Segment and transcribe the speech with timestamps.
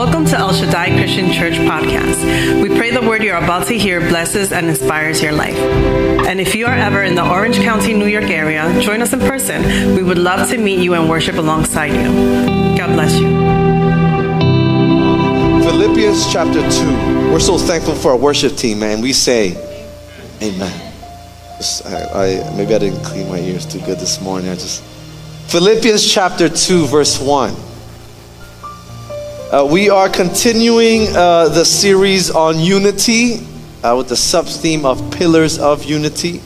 [0.00, 2.62] Welcome to El Shaddai Christian Church podcast.
[2.62, 5.58] We pray the word you're about to hear blesses and inspires your life.
[6.26, 9.20] And if you are ever in the Orange County, New York area, join us in
[9.20, 9.94] person.
[9.94, 12.78] We would love to meet you and worship alongside you.
[12.78, 13.28] God bless you.
[15.68, 17.30] Philippians chapter 2.
[17.30, 19.02] We're so thankful for our worship team, man.
[19.02, 19.50] We say,
[20.42, 20.94] Amen.
[21.84, 24.48] I, I, maybe I didn't clean my ears too good this morning.
[24.48, 24.82] I just.
[25.52, 27.69] Philippians chapter 2, verse 1.
[29.50, 33.44] Uh, we are continuing uh, the series on unity
[33.82, 36.40] uh, with the sub theme of pillars of unity.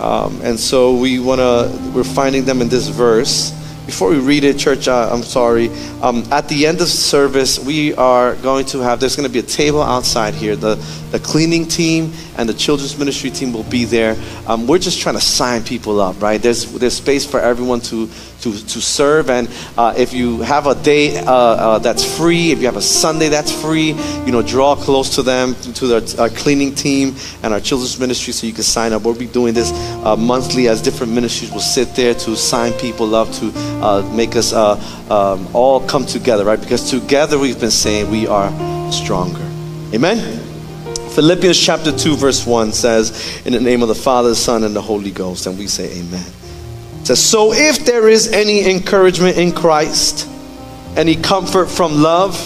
[0.00, 3.50] Um, and so we want to, we're finding them in this verse.
[3.84, 5.68] Before we read it, church, uh, I'm sorry.
[6.00, 9.40] Um, at the end of service, we are going to have, there's going to be
[9.40, 10.56] a table outside here.
[10.56, 10.76] The,
[11.10, 14.16] the cleaning team and the children's ministry team will be there.
[14.46, 16.40] Um, we're just trying to sign people up, right?
[16.40, 18.08] There's, there's space for everyone to,
[18.42, 19.30] to, to serve.
[19.30, 22.82] And uh, if you have a day uh, uh, that's free, if you have a
[22.82, 23.92] Sunday that's free,
[24.24, 28.32] you know, draw close to them, to the, our cleaning team and our children's ministry
[28.32, 29.02] so you can sign up.
[29.02, 29.72] We'll be doing this
[30.04, 34.36] uh, monthly as different ministries will sit there to sign people up, to uh, make
[34.36, 34.74] us uh,
[35.10, 36.60] um, all come together, right?
[36.60, 38.50] Because together we've been saying we are
[38.92, 39.44] stronger.
[39.94, 40.47] Amen?
[41.18, 44.76] Philippians chapter 2, verse 1 says, In the name of the Father, the Son, and
[44.76, 45.48] the Holy Ghost.
[45.48, 46.24] And we say, Amen.
[47.00, 50.28] It says, So if there is any encouragement in Christ,
[50.96, 52.38] any comfort from love,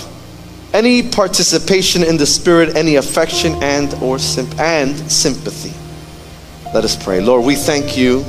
[0.73, 5.75] any participation in the Spirit, any affection and or sim- and sympathy.
[6.73, 7.21] Let us pray.
[7.21, 8.25] Lord, we thank you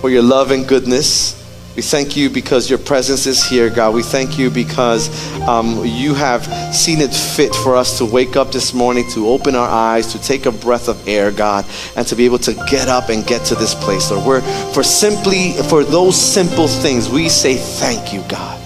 [0.00, 1.43] for your love and goodness.
[1.76, 3.94] We thank you because your presence is here, God.
[3.94, 5.10] We thank you because
[5.42, 6.44] um, you have
[6.74, 10.22] seen it fit for us to wake up this morning, to open our eyes, to
[10.22, 13.44] take a breath of air, God, and to be able to get up and get
[13.46, 14.24] to this place, Lord.
[14.24, 18.63] We're, for simply, for those simple things, we say thank you, God.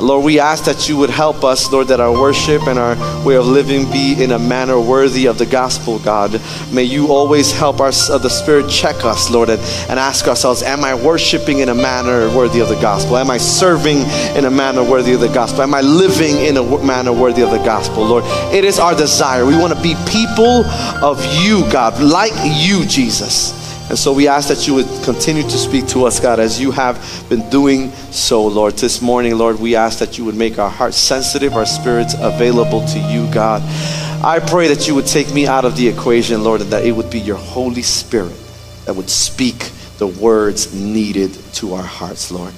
[0.00, 3.36] Lord, we ask that you would help us, Lord, that our worship and our way
[3.36, 6.40] of living be in a manner worthy of the gospel, God.
[6.72, 10.64] May you always help us, uh, the Spirit check us, Lord, and, and ask ourselves,
[10.64, 13.16] am I worshiping in a manner worthy of the gospel?
[13.16, 13.98] Am I serving
[14.36, 15.62] in a manner worthy of the gospel?
[15.62, 18.24] Am I living in a manner worthy of the gospel, Lord?
[18.52, 19.46] It is our desire.
[19.46, 20.64] We want to be people
[21.04, 23.63] of you, God, like you, Jesus.
[23.88, 26.70] And so we ask that you would continue to speak to us, God, as you
[26.70, 28.74] have been doing so, Lord.
[28.74, 32.84] This morning, Lord, we ask that you would make our hearts sensitive, our spirits available
[32.86, 33.62] to you, God.
[34.24, 36.92] I pray that you would take me out of the equation, Lord, and that it
[36.92, 38.34] would be your Holy Spirit
[38.86, 42.54] that would speak the words needed to our hearts, Lord.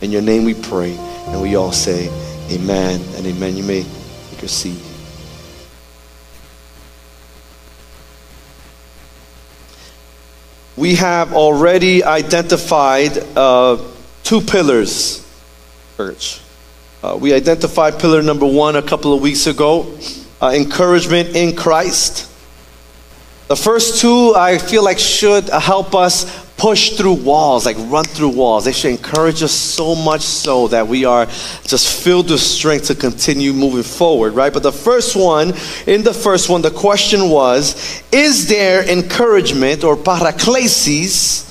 [0.00, 2.08] In your name we pray, and we all say,
[2.50, 3.56] Amen and amen.
[3.56, 3.82] You may
[4.30, 4.87] take your seat.
[10.78, 13.76] We have already identified uh,
[14.22, 15.26] two pillars,
[15.96, 16.40] church.
[17.02, 19.92] Uh, we identified pillar number one a couple of weeks ago
[20.40, 22.30] uh, encouragement in Christ.
[23.48, 28.30] The first two, I feel like, should help us push through walls, like run through
[28.30, 28.64] walls.
[28.64, 31.26] They should encourage us so much so that we are
[31.64, 34.52] just filled with strength to continue moving forward, right?
[34.52, 35.54] But the first one,
[35.86, 41.48] in the first one, the question was Is there encouragement or paraklesis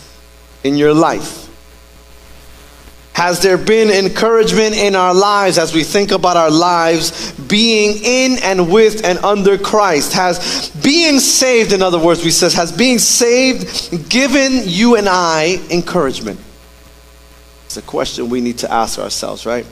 [0.63, 1.46] in your life?
[3.17, 8.37] Has there been encouragement in our lives as we think about our lives being in
[8.43, 10.13] and with and under Christ?
[10.13, 15.59] Has being saved, in other words, we says, has being saved given you and I
[15.71, 16.39] encouragement?
[17.65, 19.65] It's a question we need to ask ourselves, right?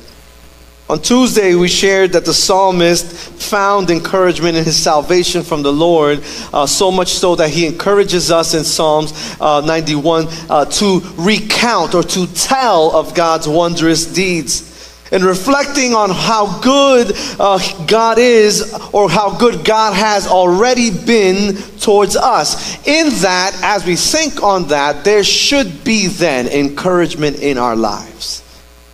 [0.87, 3.07] On Tuesday, we shared that the psalmist
[3.41, 6.21] found encouragement in his salvation from the Lord,
[6.53, 11.95] uh, so much so that he encourages us in Psalms uh, 91 uh, to recount
[11.95, 14.73] or to tell of God's wondrous deeds.
[15.11, 21.55] And reflecting on how good uh, God is or how good God has already been
[21.79, 22.75] towards us.
[22.85, 28.43] In that, as we think on that, there should be then encouragement in our lives,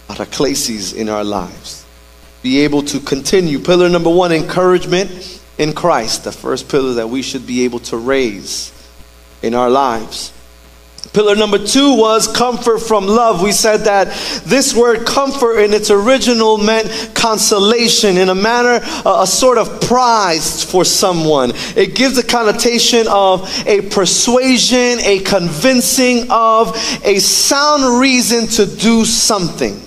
[0.07, 1.80] paraklesis in our lives
[2.41, 3.59] be able to continue.
[3.59, 7.97] Pillar number one encouragement in Christ, the first pillar that we should be able to
[7.97, 8.71] raise
[9.41, 10.33] in our lives.
[11.13, 13.41] Pillar number two was comfort from love.
[13.41, 14.07] We said that
[14.45, 19.81] this word comfort in its original meant consolation, in a manner, a, a sort of
[19.81, 21.51] prize for someone.
[21.75, 29.03] It gives a connotation of a persuasion, a convincing of a sound reason to do
[29.03, 29.81] something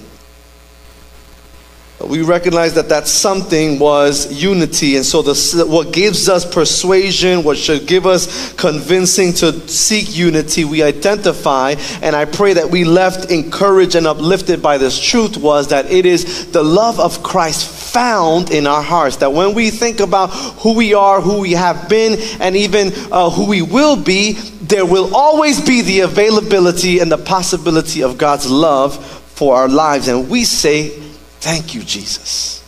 [2.01, 4.97] we recognize that that something was unity.
[4.97, 10.65] And so, the, what gives us persuasion, what should give us convincing to seek unity,
[10.65, 11.77] we identify.
[12.03, 16.05] And I pray that we left encouraged and uplifted by this truth was that it
[16.05, 19.17] is the love of Christ found in our hearts.
[19.17, 23.31] That when we think about who we are, who we have been, and even uh,
[23.31, 28.51] who we will be, there will always be the availability and the possibility of God's
[28.51, 28.97] love
[29.35, 30.09] for our lives.
[30.09, 31.04] And we say,
[31.45, 32.65] Thank you, Jesus.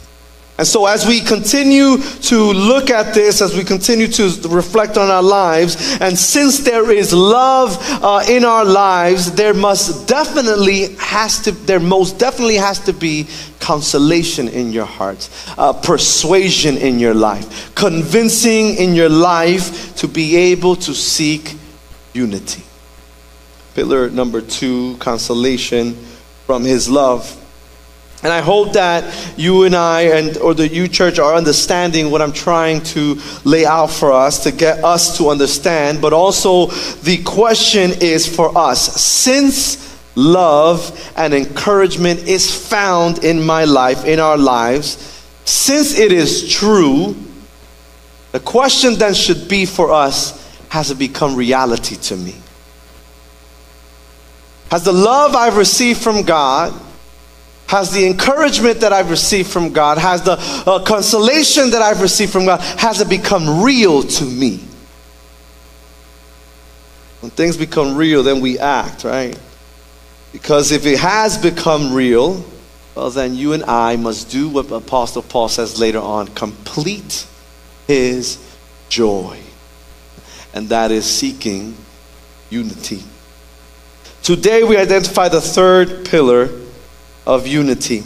[0.58, 5.08] And so, as we continue to look at this, as we continue to reflect on
[5.08, 11.40] our lives, and since there is love uh, in our lives, there must definitely has
[11.44, 13.26] to, there most definitely has to be
[13.61, 20.37] consolation in your heart, uh, persuasion in your life, convincing in your life to be
[20.37, 21.55] able to seek
[22.12, 22.62] unity.
[23.75, 25.94] Pillar number two, consolation
[26.44, 27.43] from His love.
[28.26, 29.05] And I hope that
[29.38, 33.64] you and I and or the U church are understanding what I'm trying to lay
[33.64, 36.67] out for us to get us to understand, but also
[37.05, 39.00] the question is for us.
[39.00, 46.52] Since love and encouragement is found in my life, in our lives, since it is
[46.52, 47.14] true,
[48.32, 52.34] the question then should be for us has it become reality to me?
[54.73, 56.82] Has the love I've received from God
[57.67, 60.37] has the encouragement that I've received from God, has the
[60.67, 64.61] uh, consolation that I've received from God, has it become real to me?
[67.21, 69.39] When things become real, then we act, right?
[70.33, 72.45] Because if it has become real,
[72.95, 77.27] well, then you and I must do what Apostle Paul says later on complete
[77.87, 78.39] his
[78.89, 79.39] joy.
[80.55, 81.77] And that is seeking
[82.49, 83.03] unity.
[84.23, 86.49] Today, we identify the third pillar
[87.26, 88.05] of unity.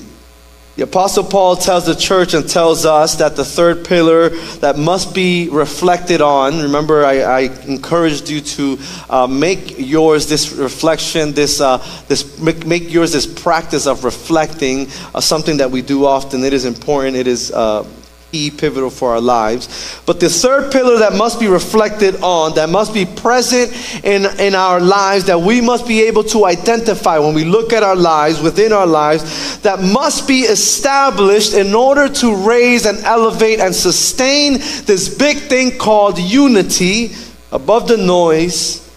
[0.77, 4.31] The Apostle Paul tells the church and tells us that the third pillar
[4.61, 8.79] that must be reflected on, remember, I, I encouraged you to
[9.11, 14.87] uh, make yours this reflection, this, uh, this make, make, yours this practice of reflecting,
[15.15, 16.43] uh, something that we do often.
[16.45, 17.85] It is important, it is uh,
[18.31, 20.01] key, pivotal for our lives.
[20.07, 23.73] But the third pillar that must be reflected on, that must be present
[24.05, 27.83] in, in our lives, that we must be able to identify when we look at
[27.83, 33.61] our lives, within our lives, that must be established in order to raise and elevate
[33.61, 34.55] and sustain
[34.85, 37.13] this big thing called unity
[37.53, 38.89] above the noise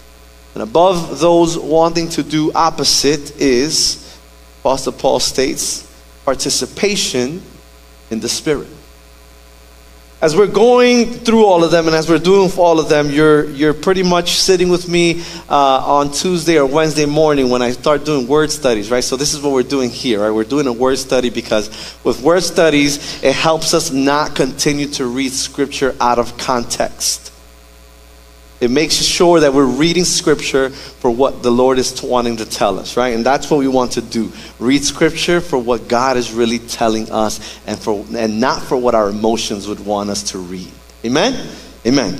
[0.54, 4.00] and above those wanting to do opposite is,
[4.60, 5.90] Apostle Paul states,
[6.24, 7.42] participation
[8.10, 8.68] in the Spirit
[10.24, 13.44] as we're going through all of them and as we're doing all of them, you're,
[13.50, 18.06] you're pretty much sitting with me uh, on Tuesday or Wednesday morning when I start
[18.06, 19.04] doing word studies, right?
[19.04, 20.30] So this is what we're doing here, right?
[20.30, 21.68] We're doing a word study because
[22.04, 27.33] with word studies, it helps us not continue to read scripture out of context.
[28.64, 32.78] It makes sure that we're reading scripture for what the Lord is wanting to tell
[32.78, 33.14] us, right?
[33.14, 34.32] And that's what we want to do.
[34.58, 38.94] Read scripture for what God is really telling us and for and not for what
[38.94, 40.72] our emotions would want us to read.
[41.04, 41.46] Amen.
[41.86, 42.18] Amen.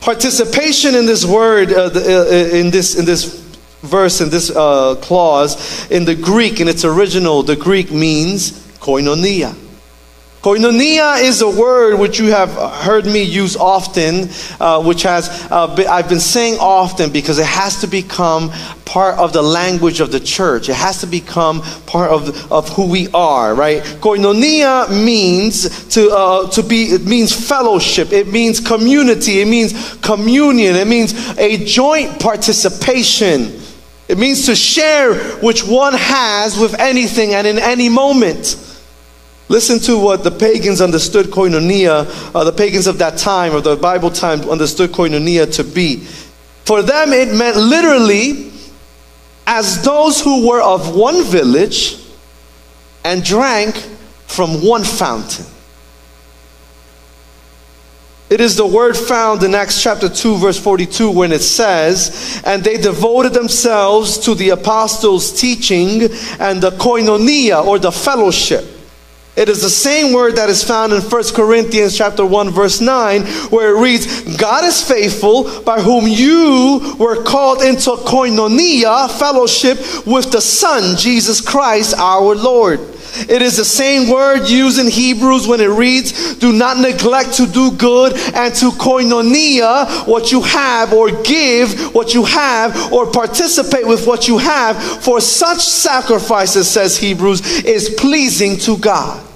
[0.00, 3.40] Participation in this word uh, the, uh, in this in this
[3.82, 9.54] verse in this uh, clause in the Greek in its original the Greek means koinonia.
[10.42, 12.50] Koinonia is a word which you have
[12.82, 14.28] heard me use often,
[14.58, 18.50] uh, which has uh, been, I've been saying often because it has to become
[18.84, 20.68] part of the language of the church.
[20.68, 23.84] It has to become part of, of who we are, right?
[24.00, 26.86] Koinonia means to uh, to be.
[26.86, 28.12] It means fellowship.
[28.12, 29.42] It means community.
[29.42, 30.74] It means communion.
[30.74, 33.60] It means a joint participation.
[34.08, 38.56] It means to share which one has with anything and in any moment.
[39.48, 43.76] Listen to what the pagans understood koinonia, uh, the pagans of that time, or the
[43.76, 45.96] Bible time understood koinonia to be.
[46.64, 48.52] For them, it meant literally
[49.46, 51.98] as those who were of one village
[53.04, 53.76] and drank
[54.26, 55.46] from one fountain.
[58.30, 62.64] It is the word found in Acts chapter 2, verse 42, when it says, And
[62.64, 66.04] they devoted themselves to the apostles' teaching
[66.40, 68.64] and the koinonia, or the fellowship.
[69.34, 73.22] It is the same word that is found in 1 Corinthians chapter 1 verse 9
[73.50, 80.30] where it reads, God is faithful by whom you were called into koinonia, fellowship with
[80.32, 82.80] the Son, Jesus Christ our Lord.
[83.14, 87.46] It is the same word used in Hebrews when it reads, Do not neglect to
[87.46, 93.86] do good and to koinonia what you have, or give what you have, or participate
[93.86, 99.31] with what you have, for such sacrifices, says Hebrews, is pleasing to God.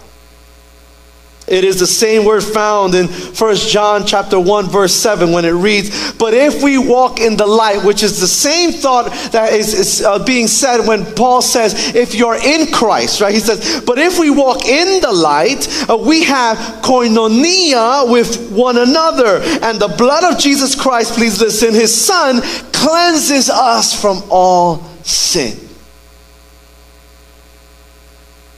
[1.47, 5.51] It is the same word found in 1 John chapter 1 verse 7 when it
[5.51, 9.73] reads, "But if we walk in the light," which is the same thought that is,
[9.73, 13.33] is uh, being said when Paul says, "If you're in Christ," right?
[13.33, 18.79] He says, "But if we walk in the light, uh, we have koinonia with one
[18.79, 24.83] another, and the blood of Jesus Christ, please listen, his son cleanses us from all
[25.05, 25.66] sin."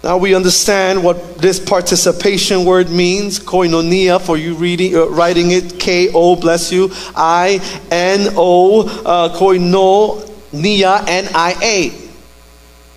[0.09, 5.79] Now we understand what this participation word means, koinonia, for you reading, uh, writing it,
[5.79, 7.61] K O, bless you, I
[7.91, 11.93] N O, uh, koinonia, N I A.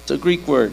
[0.03, 0.72] It's a Greek word.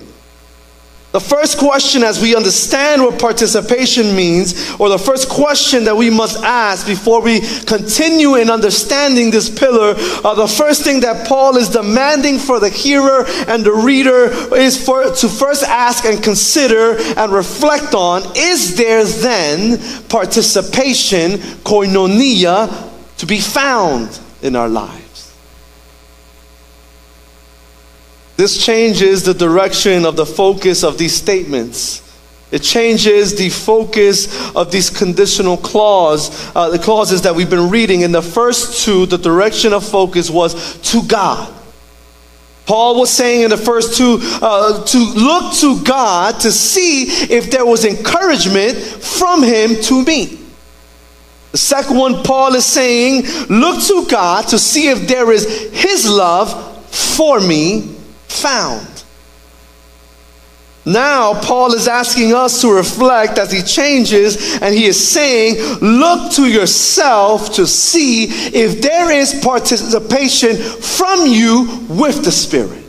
[1.10, 6.10] The first question, as we understand what participation means, or the first question that we
[6.10, 11.56] must ask before we continue in understanding this pillar, uh, the first thing that Paul
[11.56, 16.98] is demanding for the hearer and the reader is for to first ask and consider
[17.16, 25.07] and reflect on: Is there then participation, koinonia, to be found in our lives?
[28.38, 32.04] This changes the direction of the focus of these statements.
[32.52, 38.02] It changes the focus of these conditional clause, uh, the clauses that we've been reading.
[38.02, 41.52] In the first two, the direction of focus was to God.
[42.64, 47.50] Paul was saying in the first two uh, to look to God to see if
[47.50, 50.38] there was encouragement from Him to me.
[51.50, 56.08] The second one, Paul is saying, look to God to see if there is His
[56.08, 57.96] love for me
[58.40, 59.04] found.
[60.88, 66.32] Now, Paul is asking us to reflect as he changes, and he is saying, Look
[66.32, 72.87] to yourself to see if there is participation from you with the Spirit.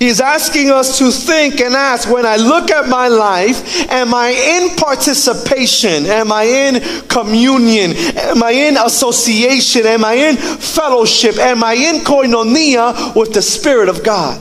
[0.00, 4.30] He's asking us to think and ask when I look at my life, am I
[4.30, 6.06] in participation?
[6.06, 7.92] Am I in communion?
[8.16, 9.84] Am I in association?
[9.84, 11.36] Am I in fellowship?
[11.36, 14.40] Am I in koinonia with the Spirit of God?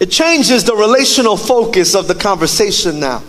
[0.00, 3.22] It changes the relational focus of the conversation now.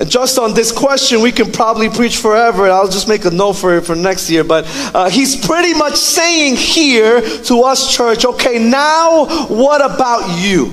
[0.00, 2.68] And just on this question, we can probably preach forever.
[2.68, 4.42] I'll just make a note for it for next year.
[4.42, 10.72] But uh, he's pretty much saying here to us, church, okay, now what about you?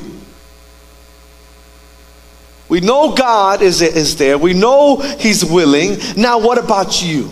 [2.71, 4.37] We know God is, is there.
[4.37, 5.97] We know He's willing.
[6.15, 7.29] Now, what about you?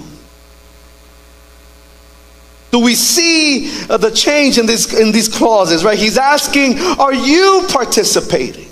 [2.72, 5.98] Do we see uh, the change in, this, in these clauses, right?
[5.98, 8.69] He's asking, are you participating?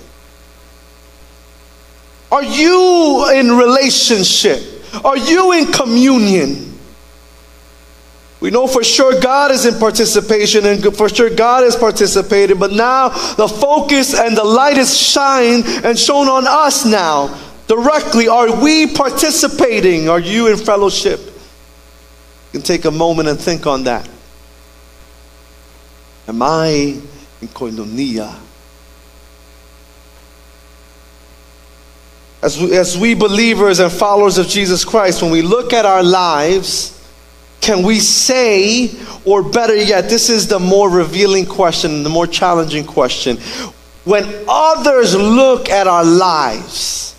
[2.30, 4.84] Are you in relationship?
[5.04, 6.68] Are you in communion?
[8.40, 12.72] We know for sure God is in participation and for sure God is participating, but
[12.72, 18.28] now the focus and the light is shined and shown on us now directly.
[18.28, 20.08] Are we participating?
[20.08, 21.20] Are you in fellowship?
[21.20, 24.08] You can take a moment and think on that.
[26.28, 27.00] Am I
[27.40, 28.47] in koinonia?
[32.42, 36.04] As we, as we believers and followers of Jesus Christ, when we look at our
[36.04, 36.94] lives,
[37.60, 38.90] can we say,
[39.24, 43.36] or better yet, this is the more revealing question, the more challenging question.
[44.04, 47.14] When others look at our lives,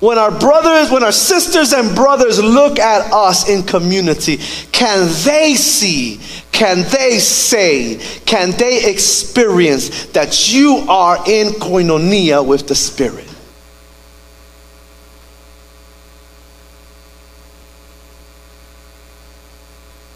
[0.00, 4.38] when our brothers, when our sisters and brothers look at us in community,
[4.72, 6.20] can they see,
[6.52, 13.29] can they say, can they experience that you are in koinonia with the Spirit?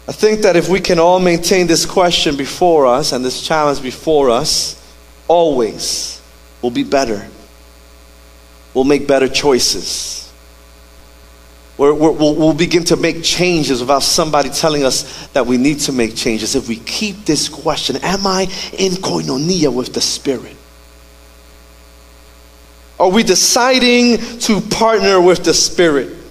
[0.07, 3.81] I think that if we can all maintain this question before us and this challenge
[3.81, 4.81] before us,
[5.27, 6.21] always
[6.61, 7.27] we'll be better.
[8.73, 10.31] We'll make better choices.
[11.77, 15.91] we will we'll begin to make changes without somebody telling us that we need to
[15.91, 16.55] make changes.
[16.55, 18.43] If we keep this question, am I
[18.73, 20.55] in koinonia with the Spirit?
[22.99, 26.24] Are we deciding to partner with the Spirit?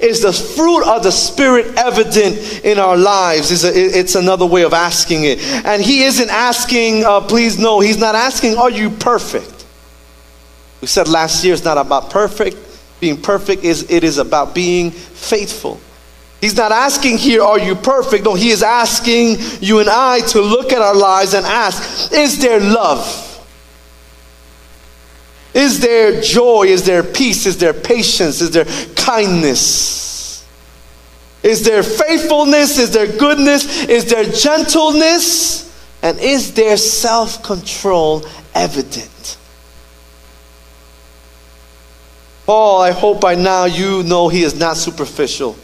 [0.00, 3.64] Is the fruit of the Spirit evident in our lives?
[3.64, 5.40] It's another way of asking it.
[5.64, 9.66] And He isn't asking, uh, please no, He's not asking, are you perfect?
[10.80, 12.56] We said last year it's not about perfect.
[13.00, 15.80] Being perfect is it is about being faithful.
[16.40, 18.24] He's not asking here, are you perfect?
[18.24, 22.38] No, he is asking you and I to look at our lives and ask, is
[22.40, 23.27] there love?
[25.54, 26.66] Is there joy?
[26.66, 27.46] Is there peace?
[27.46, 28.40] Is there patience?
[28.40, 30.46] Is there kindness?
[31.42, 32.78] Is there faithfulness?
[32.78, 33.84] Is there goodness?
[33.84, 35.64] Is there gentleness?
[36.02, 38.24] And is there self control
[38.54, 39.38] evident?
[42.46, 45.56] Paul, I hope by now you know he is not superficial.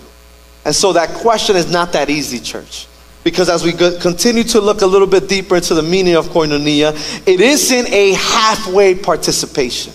[0.64, 2.86] And so that question is not that easy, church.
[3.24, 6.92] Because as we continue to look a little bit deeper into the meaning of koinonia,
[7.26, 9.94] it isn't a halfway participation.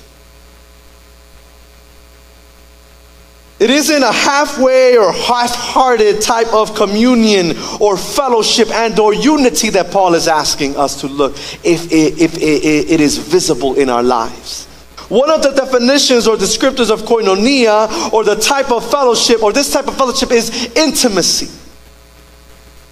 [3.60, 9.92] It isn't a halfway or half-hearted type of communion or fellowship and or unity that
[9.92, 11.34] Paul is asking us to look
[11.64, 14.66] if it, if it is visible in our lives.
[15.10, 19.72] One of the definitions or descriptors of koinonia or the type of fellowship or this
[19.72, 21.59] type of fellowship is intimacy.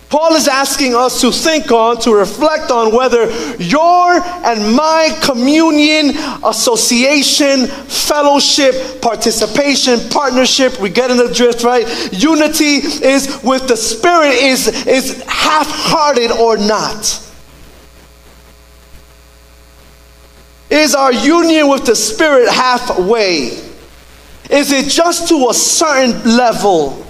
[0.09, 6.15] Paul is asking us to think on, to reflect on whether your and my communion,
[6.45, 11.85] association, fellowship, participation, partnership, we get in the drift, right?
[12.13, 17.23] Unity is with the Spirit is, is half hearted or not.
[20.69, 23.47] Is our union with the Spirit halfway?
[24.49, 27.06] Is it just to a certain level?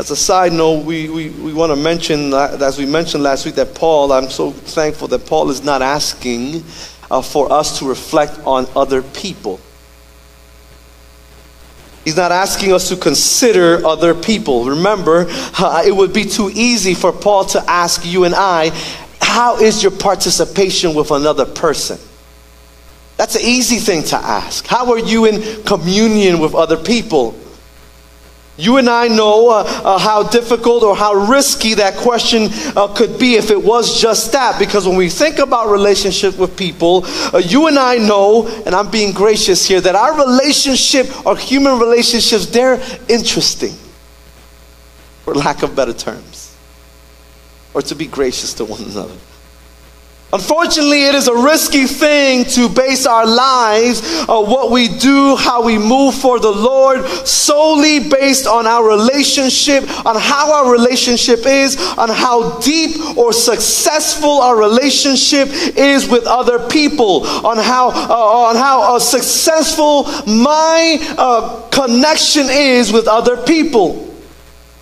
[0.00, 3.56] As a side note, we, we, we want to mention, as we mentioned last week,
[3.56, 6.64] that Paul, I'm so thankful that Paul is not asking
[7.10, 9.60] uh, for us to reflect on other people.
[12.02, 14.64] He's not asking us to consider other people.
[14.64, 18.70] Remember, uh, it would be too easy for Paul to ask you and I,
[19.20, 21.98] How is your participation with another person?
[23.18, 24.66] That's an easy thing to ask.
[24.66, 27.38] How are you in communion with other people?
[28.60, 33.18] You and I know uh, uh, how difficult or how risky that question uh, could
[33.18, 34.58] be if it was just that.
[34.58, 38.90] Because when we think about relationship with people, uh, you and I know, and I'm
[38.90, 43.74] being gracious here, that our relationship, our human relationships, they're interesting,
[45.24, 46.54] for lack of better terms,
[47.72, 49.16] or to be gracious to one another.
[50.32, 55.64] Unfortunately, it is a risky thing to base our lives, uh, what we do, how
[55.64, 61.76] we move for the Lord, solely based on our relationship, on how our relationship is,
[61.98, 68.54] on how deep or successful our relationship is with other people, on how uh, on
[68.54, 74.09] how uh, successful my uh, connection is with other people.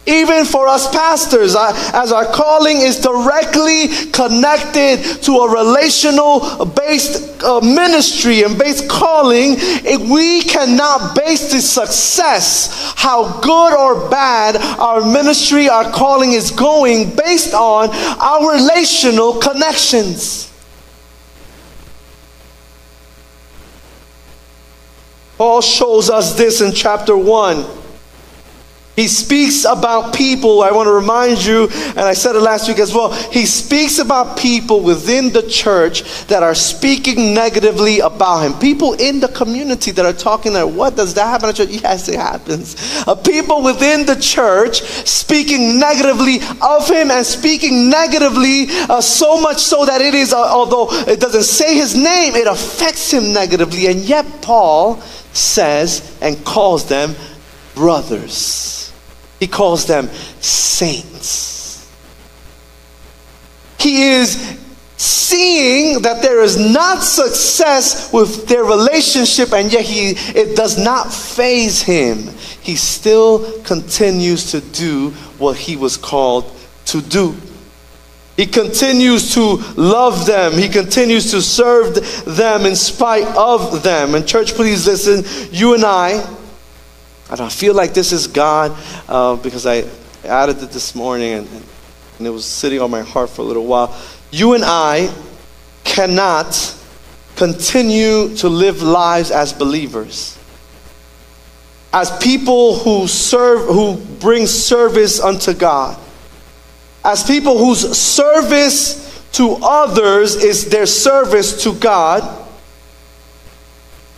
[0.08, 7.60] Even for us pastors, as our calling is directly connected to a relational based uh,
[7.60, 9.56] ministry and based calling,
[10.10, 17.14] we cannot base the success, how good or bad our ministry, our calling is going,
[17.14, 20.50] based on our relational connections.
[25.36, 27.87] Paul shows us this in chapter 1.
[28.98, 32.80] He speaks about people, I want to remind you, and I said it last week
[32.80, 33.12] as well.
[33.12, 38.58] He speaks about people within the church that are speaking negatively about him.
[38.58, 40.66] People in the community that are talking there.
[40.66, 41.68] What does that happen church?
[41.68, 42.74] Yes, it happens.
[43.06, 49.58] Uh, people within the church speaking negatively of him and speaking negatively uh, so much
[49.58, 53.86] so that it is, uh, although it doesn't say his name, it affects him negatively.
[53.86, 54.96] And yet, Paul
[55.32, 57.14] says and calls them
[57.76, 58.87] brothers.
[59.38, 60.08] He calls them
[60.40, 61.92] saints.
[63.78, 64.58] He is
[64.96, 71.12] seeing that there is not success with their relationship and yet he it does not
[71.12, 72.18] faze him
[72.62, 76.52] he still continues to do what he was called
[76.84, 77.36] to do
[78.38, 80.52] he continues to love them.
[80.52, 84.14] He continues to serve them in spite of them.
[84.14, 85.24] And, church, please listen.
[85.50, 86.24] You and I,
[87.30, 88.76] I feel like this is God
[89.08, 89.84] uh, because I
[90.24, 91.48] added it this morning and,
[92.18, 93.94] and it was sitting on my heart for a little while.
[94.30, 95.12] You and I
[95.84, 96.74] cannot
[97.36, 100.38] continue to live lives as believers.
[101.92, 105.98] As people who serve, who bring service unto God.
[107.04, 112.46] As people whose service to others is their service to God.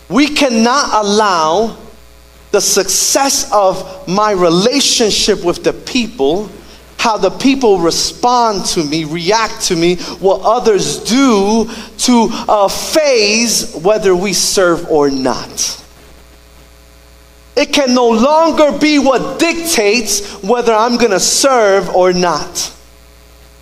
[0.09, 1.77] We cannot allow
[2.51, 6.49] the success of my relationship with the people,
[6.97, 13.73] how the people respond to me, react to me, what others do to uh, faze
[13.75, 15.77] whether we serve or not.
[17.55, 22.73] It can no longer be what dictates whether I'm going to serve or not.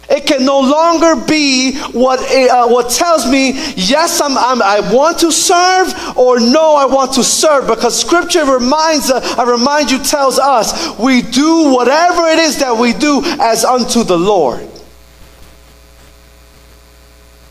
[0.10, 5.20] It can no longer be what, uh, what tells me, yes, I'm, I'm, i want
[5.20, 7.68] to serve, or no, I want to serve.
[7.68, 12.76] Because Scripture reminds, uh, I remind you, tells us, we do whatever it is that
[12.76, 14.68] we do as unto the Lord.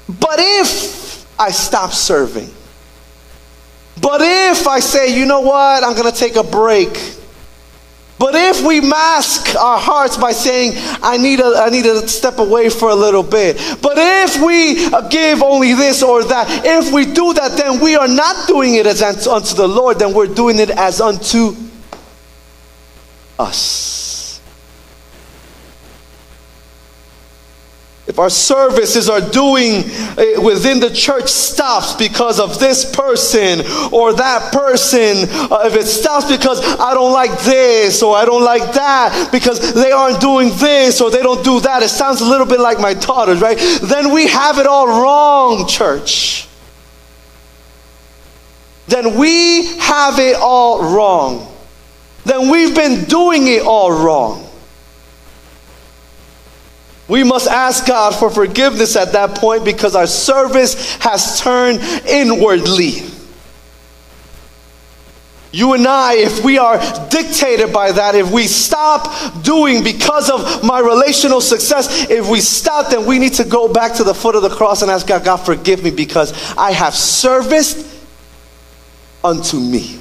[0.09, 2.51] But if I stop serving,
[4.03, 7.19] but if I say, you know what, I'm going to take a break
[8.19, 12.39] but if we mask our hearts by saying, I need, a, I need to step
[12.39, 13.57] away for a little bit.
[13.81, 18.09] But if we give only this or that, if we do that, then we are
[18.09, 21.55] not doing it as unto the Lord, then we're doing it as unto
[23.39, 23.98] us.
[28.09, 33.61] If our services are doing uh, within the church stops because of this person
[33.93, 38.43] or that person, uh, if it stops because I don't like this or I don't
[38.43, 42.25] like that because they aren't doing this or they don't do that, it sounds a
[42.25, 43.59] little bit like my daughters, right?
[43.83, 46.49] Then we have it all wrong, church.
[48.87, 51.55] Then we have it all wrong.
[52.25, 54.48] Then we've been doing it all wrong.
[57.09, 63.03] We must ask God for forgiveness at that point because our service has turned inwardly.
[65.51, 70.63] You and I, if we are dictated by that, if we stop doing because of
[70.63, 74.35] my relational success, if we stop, then we need to go back to the foot
[74.35, 77.87] of the cross and ask God, God, forgive me because I have serviced
[79.25, 79.99] unto me.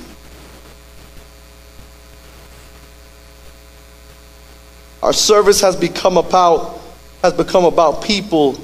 [5.01, 6.81] Our service has become about
[7.27, 8.57] has become about people,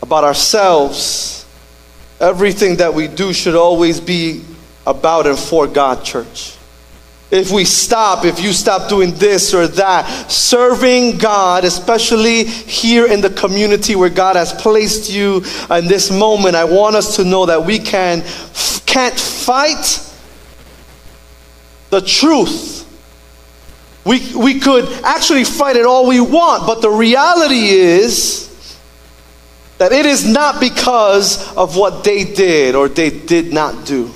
[0.00, 1.44] about ourselves.
[2.20, 4.44] Everything that we do should always be
[4.86, 6.56] about and for God, church.
[7.28, 13.20] If we stop, if you stop doing this or that, serving God, especially here in
[13.20, 17.46] the community where God has placed you in this moment, I want us to know
[17.46, 18.22] that we can
[18.86, 20.00] can't fight
[21.90, 22.85] the truth
[24.06, 28.46] we, we could actually fight it all we want, but the reality is
[29.78, 34.10] that it is not because of what they did or they did not do.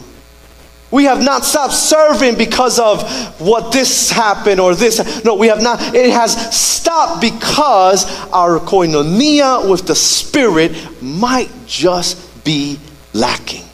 [0.93, 3.03] We have not stopped serving because of
[3.41, 5.25] what this happened or this.
[5.25, 5.95] No, we have not.
[5.95, 10.73] It has stopped because our koinonia with the Spirit
[11.03, 12.79] might just be
[13.13, 13.70] lacking.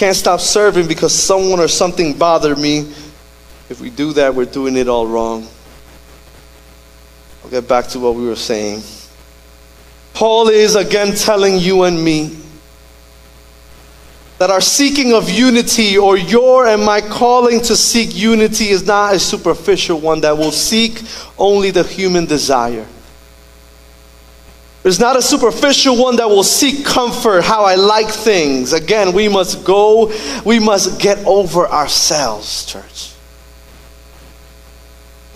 [0.00, 2.90] Can't stop serving because someone or something bothered me.
[3.68, 5.46] If we do that, we're doing it all wrong.
[7.44, 8.82] I'll get back to what we were saying.
[10.14, 12.34] Paul is again telling you and me
[14.38, 19.16] that our seeking of unity or your and my calling to seek unity is not
[19.16, 21.02] a superficial one that will seek
[21.36, 22.86] only the human desire.
[24.82, 28.72] It's not a superficial one that will seek comfort, how I like things.
[28.72, 30.10] Again, we must go,
[30.44, 33.12] we must get over ourselves, church.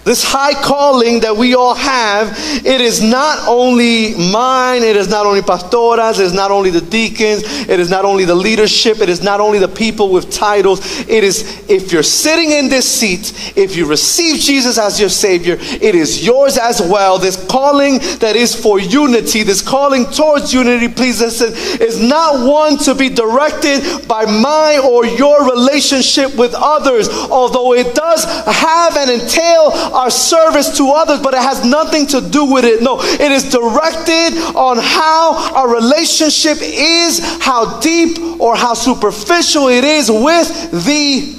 [0.04, 5.24] This high calling that we all have, it is not only mine, it is not
[5.24, 9.08] only pastoras, it is not only the deacons, it is not only the leadership, it
[9.08, 10.80] is not only the people with titles.
[11.08, 15.56] It is if you're sitting in this seat, if you receive Jesus as your Savior,
[15.58, 17.18] it is yours as well.
[17.18, 22.76] This calling that is for unity, this calling towards unity, please listen, is not one
[22.78, 29.10] to be directed by my or your relationship with others, although it does have and
[29.10, 32.82] entail our service to others, but it has nothing to do with it.
[32.82, 39.84] No, it is directed on how our relationship is, how deep or how superficial it
[39.84, 41.34] is with the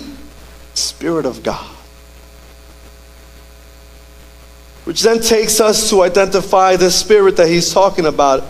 [0.74, 1.66] Spirit of God.
[4.86, 8.44] Which then takes us to identify the spirit that he's talking about.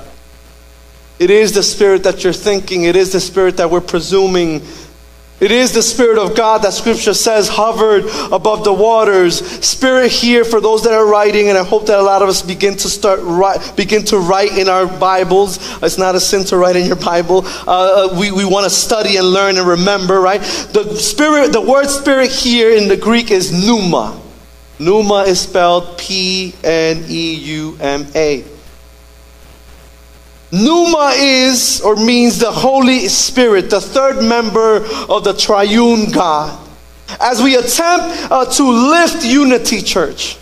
[1.17, 4.61] It is the spirit that you're thinking, it is the spirit that we're presuming
[5.37, 9.45] it is the Spirit of God that Scripture says hovered above the waters.
[9.65, 12.41] Spirit here for those that are writing, and I hope that a lot of us
[12.41, 15.59] begin to start write, begin to write in our Bibles.
[15.83, 17.43] It's not a sin to write in your Bible.
[17.67, 20.39] Uh, uh we we want to study and learn and remember, right?
[20.39, 24.21] The Spirit, the word Spirit here in the Greek is pneuma.
[24.79, 28.54] Pneuma is spelled P N E U M A.
[30.51, 36.61] Pneuma is or means the Holy Spirit, the third member of the triune God.
[37.19, 40.37] As we attempt uh, to lift unity, church,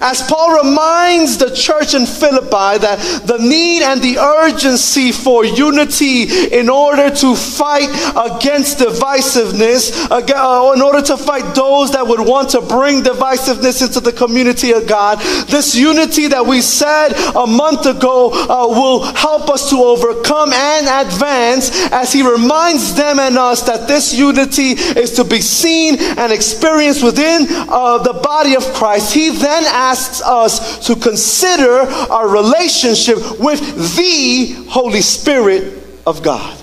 [0.00, 6.24] As Paul reminds the church in Philippi that the need and the urgency for unity
[6.52, 12.50] in order to fight against divisiveness, uh, in order to fight those that would want
[12.50, 17.86] to bring divisiveness into the community of God, this unity that we said a month
[17.86, 23.62] ago uh, will help us to overcome and advance as he reminds them and us
[23.62, 29.14] that this unity is to be seen and experienced within uh, the body of Christ.
[29.14, 33.60] He then asks us to consider our relationship with
[33.96, 36.58] the Holy Spirit of God.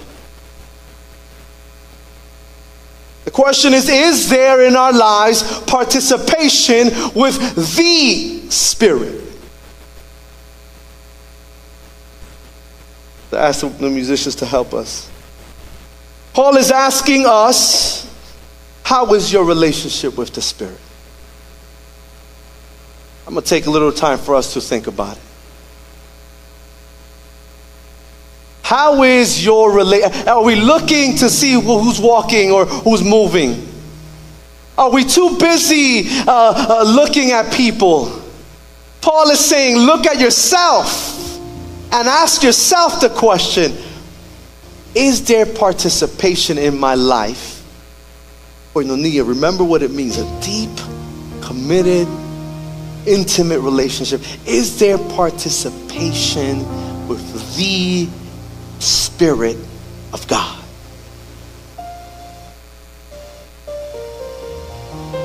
[3.25, 9.21] The question is Is there in our lives participation with the Spirit?
[13.31, 15.09] To ask the musicians to help us.
[16.33, 18.09] Paul is asking us,
[18.83, 20.79] How is your relationship with the Spirit?
[23.25, 25.23] I'm going to take a little time for us to think about it.
[28.63, 30.27] How is your relation?
[30.27, 33.67] Are we looking to see who's walking or who's moving?
[34.77, 38.21] Are we too busy uh, uh, looking at people?
[39.01, 41.37] Paul is saying, look at yourself
[41.91, 43.77] and ask yourself the question
[44.95, 47.63] Is there participation in my life?
[48.73, 50.75] Koinonia, remember what it means a deep,
[51.41, 52.07] committed,
[53.05, 54.21] intimate relationship?
[54.45, 56.59] Is there participation
[57.07, 58.07] with the
[58.79, 59.57] Spirit
[60.13, 60.59] of God?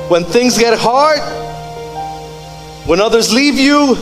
[0.09, 1.19] When things get hard,
[2.87, 3.95] when others leave you,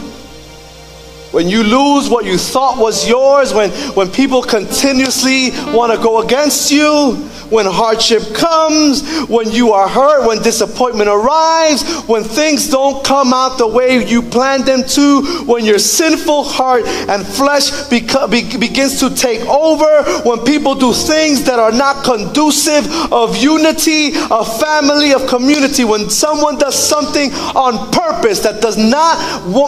[1.31, 6.21] when you lose what you thought was yours, when, when people continuously want to go
[6.21, 13.05] against you, when hardship comes, when you are hurt, when disappointment arrives, when things don't
[13.05, 18.29] come out the way you planned them to, when your sinful heart and flesh beca-
[18.29, 24.11] be- begins to take over, when people do things that are not conducive of unity,
[24.29, 29.17] of family, of community, when someone does something on purpose that does not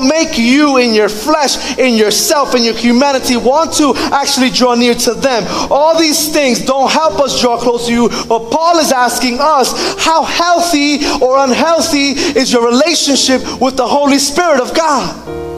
[0.03, 4.93] make you in your flesh, in yourself, in your humanity want to actually draw near
[4.93, 5.43] to them.
[5.71, 8.09] All these things don't help us draw close to you.
[8.27, 14.19] But Paul is asking us, how healthy or unhealthy is your relationship with the Holy
[14.19, 15.48] Spirit of God?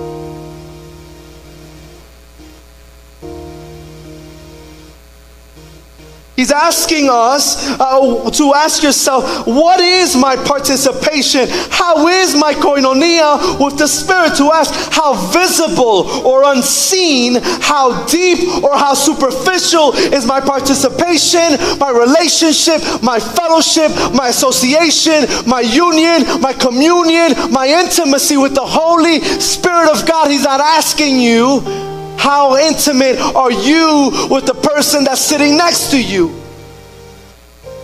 [6.35, 11.45] He's asking us uh, to ask yourself, what is my participation?
[11.69, 14.37] How is my koinonia with the Spirit?
[14.37, 21.91] To ask how visible or unseen, how deep or how superficial is my participation, my
[21.91, 29.91] relationship, my fellowship, my association, my union, my communion, my intimacy with the Holy Spirit
[29.91, 30.31] of God.
[30.31, 31.80] He's not asking you
[32.21, 36.39] how intimate are you with the person that's sitting next to you?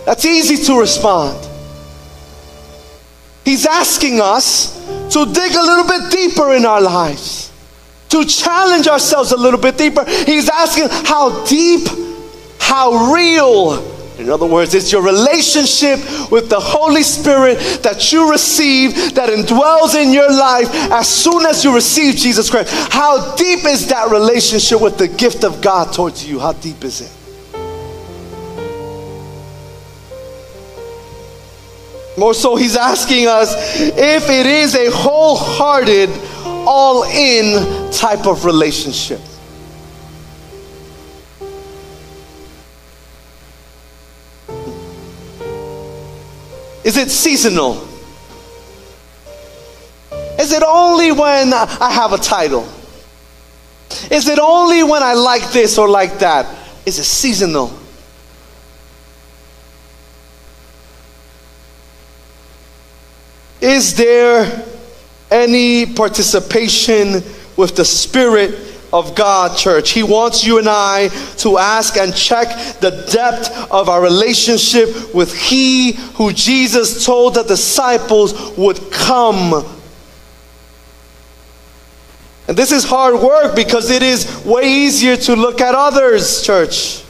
[0.06, 1.44] That's easy to respond.
[3.44, 4.78] He's asking us
[5.12, 7.50] to dig a little bit deeper in our lives,
[8.10, 10.04] to challenge ourselves a little bit deeper.
[10.04, 11.88] He's asking how deep,
[12.60, 16.00] how real in other words, it's your relationship
[16.30, 21.62] with the Holy Spirit that you receive that indwells in your life as soon as
[21.62, 22.74] you receive Jesus Christ.
[22.92, 26.40] How deep is that relationship with the gift of God towards you?
[26.40, 27.12] How deep is it?
[32.18, 36.10] More so, he's asking us if it is a wholehearted,
[36.66, 39.20] all in type of relationship.
[46.88, 47.86] Is it seasonal?
[50.40, 52.66] Is it only when I have a title?
[54.10, 56.46] Is it only when I like this or like that?
[56.86, 57.78] Is it seasonal?
[63.60, 64.64] Is there
[65.30, 67.22] any participation
[67.54, 69.90] with the Spirit of God, church.
[69.90, 72.48] He wants you and I to ask and check
[72.80, 79.64] the depth of our relationship with He who Jesus told the disciples would come.
[82.48, 87.04] And this is hard work because it is way easier to look at others, church.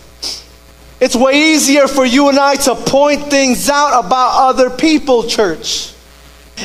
[1.00, 5.92] It's way easier for you and I to point things out about other people, church.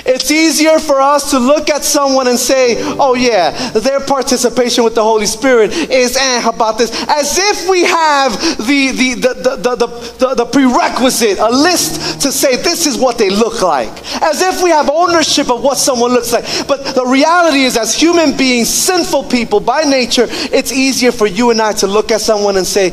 [0.05, 4.95] It's easier for us to look at someone and say, oh, yeah, their participation with
[4.95, 9.75] the Holy Spirit is eh, about this, as if we have the, the, the, the,
[9.75, 9.87] the,
[10.19, 14.63] the, the prerequisite, a list to say this is what they look like, as if
[14.63, 16.45] we have ownership of what someone looks like.
[16.67, 21.51] But the reality is, as human beings, sinful people by nature, it's easier for you
[21.51, 22.89] and I to look at someone and say,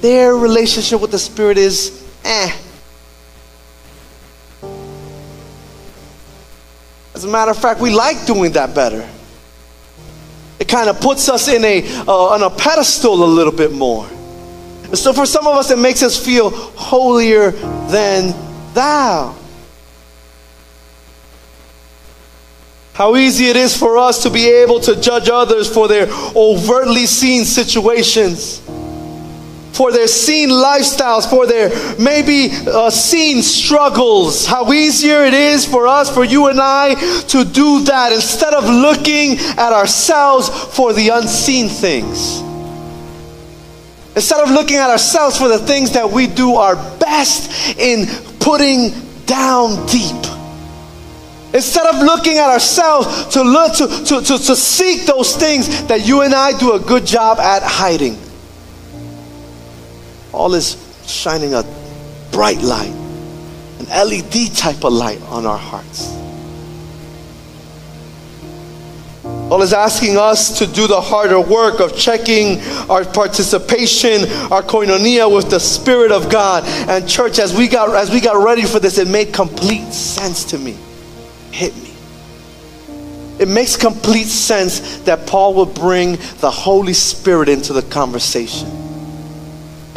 [0.00, 2.52] their relationship with the Spirit is eh.
[7.18, 9.04] As a matter of fact, we like doing that better.
[10.60, 14.06] It kind of puts us in a, uh, on a pedestal a little bit more.
[14.84, 17.50] And so for some of us, it makes us feel holier
[17.90, 18.32] than
[18.72, 19.34] thou.
[22.92, 27.06] How easy it is for us to be able to judge others for their overtly
[27.06, 28.62] seen situations
[29.72, 34.46] for their seen lifestyles, for their maybe uh, seen struggles.
[34.46, 36.94] How easier it is for us, for you and I,
[37.28, 42.40] to do that instead of looking at ourselves for the unseen things.
[44.16, 48.06] Instead of looking at ourselves for the things that we do our best in
[48.40, 48.90] putting
[49.26, 50.16] down deep.
[51.54, 56.06] Instead of looking at ourselves to look to, to, to, to seek those things that
[56.06, 58.18] you and I do a good job at hiding.
[60.38, 61.64] All is shining a
[62.30, 62.94] bright light,
[63.80, 66.14] an LED type of light on our hearts.
[69.48, 75.34] Paul is asking us to do the harder work of checking our participation, our koinonia
[75.34, 76.62] with the Spirit of God.
[76.88, 80.44] And church, as we got as we got ready for this, it made complete sense
[80.44, 80.76] to me.
[81.50, 81.94] Hit me.
[83.40, 88.87] It makes complete sense that Paul would bring the Holy Spirit into the conversation.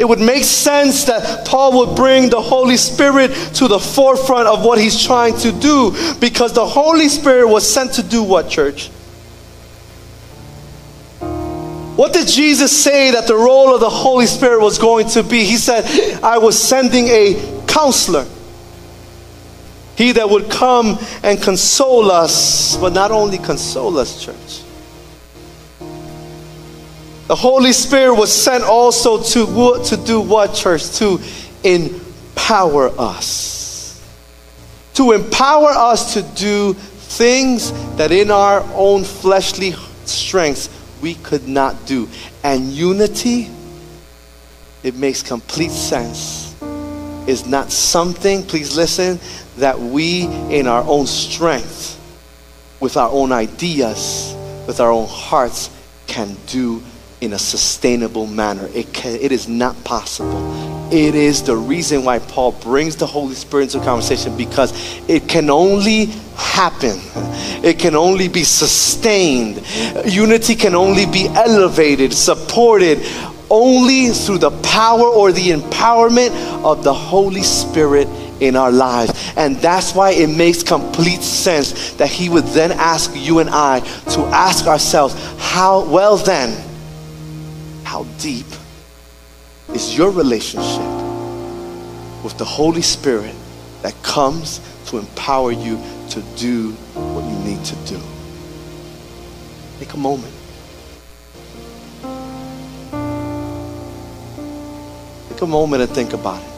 [0.02, 4.64] It would make sense that Paul would bring the Holy Spirit to the forefront of
[4.64, 8.88] what he's trying to do because the Holy Spirit was sent to do what, church?
[11.94, 15.44] What did Jesus say that the role of the Holy Spirit was going to be?
[15.44, 15.84] He said,
[16.20, 18.26] I was sending a counselor.
[19.96, 24.62] He that would come and console us, but not only console us, church
[27.32, 30.90] the Holy Spirit was sent also to, to do what, church?
[30.96, 31.18] To
[31.64, 34.06] empower us.
[34.96, 39.72] To empower us to do things that in our own fleshly
[40.04, 40.68] strengths
[41.00, 42.06] we could not do.
[42.44, 43.48] And unity,
[44.82, 46.54] it makes complete sense,
[47.26, 49.18] is not something, please listen,
[49.56, 51.98] that we in our own strength,
[52.78, 55.70] with our own ideas, with our own hearts,
[56.06, 56.82] can do
[57.22, 58.68] in a sustainable manner.
[58.74, 60.92] It, can, it is not possible.
[60.92, 64.72] It is the reason why Paul brings the Holy Spirit into conversation because
[65.08, 66.06] it can only
[66.36, 66.98] happen.
[67.64, 69.62] It can only be sustained.
[70.04, 72.98] Unity can only be elevated, supported
[73.48, 76.30] only through the power or the empowerment
[76.64, 78.08] of the Holy Spirit
[78.40, 79.12] in our lives.
[79.36, 83.78] And that's why it makes complete sense that he would then ask you and I
[83.78, 86.71] to ask ourselves, how well then
[87.92, 88.46] how deep
[89.74, 90.92] is your relationship
[92.24, 93.34] with the Holy Spirit
[93.82, 95.78] that comes to empower you
[96.08, 96.70] to do
[97.12, 98.00] what you need to do.
[99.78, 100.32] Take a moment.
[105.28, 106.51] Take a moment and think about it.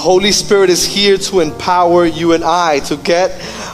[0.00, 3.32] Holy Spirit is here to empower you and I to get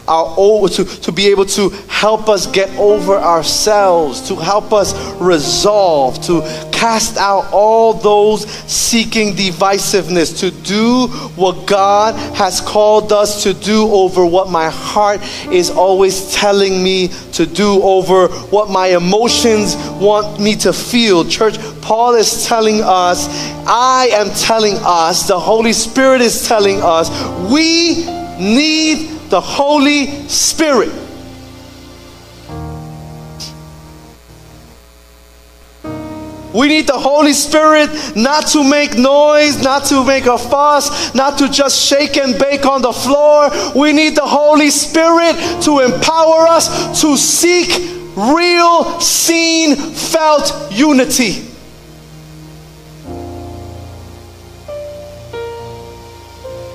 [0.09, 4.95] our over to, to be able to help us get over ourselves, to help us
[5.21, 6.43] resolve, to
[6.73, 13.89] cast out all those seeking divisiveness, to do what God has called us to do
[13.91, 20.41] over what my heart is always telling me to do, over what my emotions want
[20.41, 21.25] me to feel.
[21.25, 23.27] Church, Paul is telling us,
[23.67, 27.11] I am telling us, the Holy Spirit is telling us,
[27.51, 28.05] we
[28.39, 30.93] need the Holy Spirit.
[36.53, 41.37] We need the Holy Spirit not to make noise, not to make a fuss, not
[41.39, 43.51] to just shake and bake on the floor.
[43.75, 45.35] We need the Holy Spirit
[45.65, 47.69] to empower us to seek
[48.17, 51.56] real, seen, felt unity.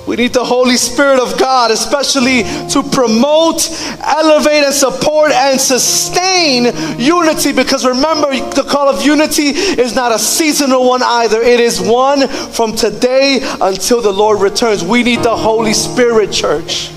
[0.06, 6.64] We need the Holy Spirit of God, especially to promote, elevate, and support and sustain
[6.98, 7.52] unity.
[7.52, 12.26] Because remember, the call of unity is not a seasonal one either, it is one
[12.28, 14.84] from today until the Lord returns.
[14.84, 16.90] We need the Holy Spirit, church.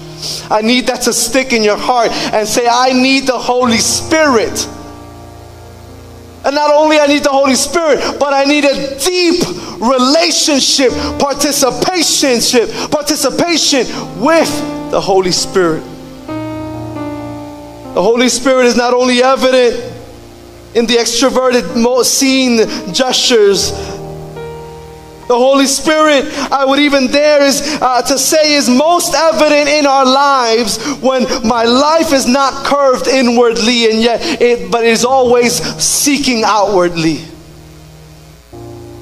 [0.50, 4.68] I need that to stick in your heart and say, I need the Holy Spirit.
[6.46, 9.42] And not only I need the Holy Spirit, but I need a deep
[9.82, 12.40] relationship, participation,
[12.90, 13.88] participation
[14.22, 15.84] with the Holy Spirit.
[17.96, 19.94] The Holy Spirit is not only evident
[20.76, 23.72] in the extroverted scene gestures
[25.28, 29.88] the Holy Spirit, I would even dare is uh, to say, is most evident in
[29.88, 35.54] our lives when my life is not curved inwardly, and yet it, but is always
[35.82, 37.24] seeking outwardly.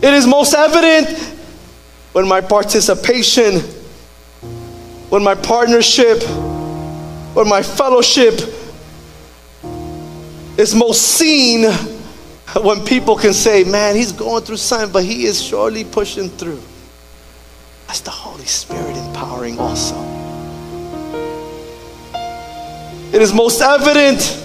[0.01, 1.09] It is most evident
[2.13, 3.59] when my participation,
[5.09, 6.23] when my partnership,
[7.33, 8.39] when my fellowship
[10.57, 11.63] is most seen
[12.61, 16.61] when people can say, man, he's going through something, but he is surely pushing through.
[17.87, 19.95] That's the Holy Spirit empowering also.
[23.11, 24.43] It is most evident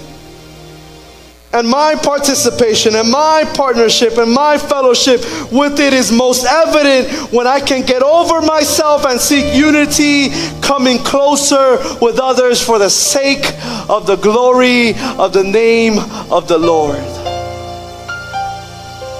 [1.52, 7.46] and my participation and my partnership and my fellowship with it is most evident when
[7.46, 10.28] I can get over myself and seek unity,
[10.60, 13.46] coming closer with others for the sake
[13.88, 15.98] of the glory of the name
[16.30, 17.27] of the Lord.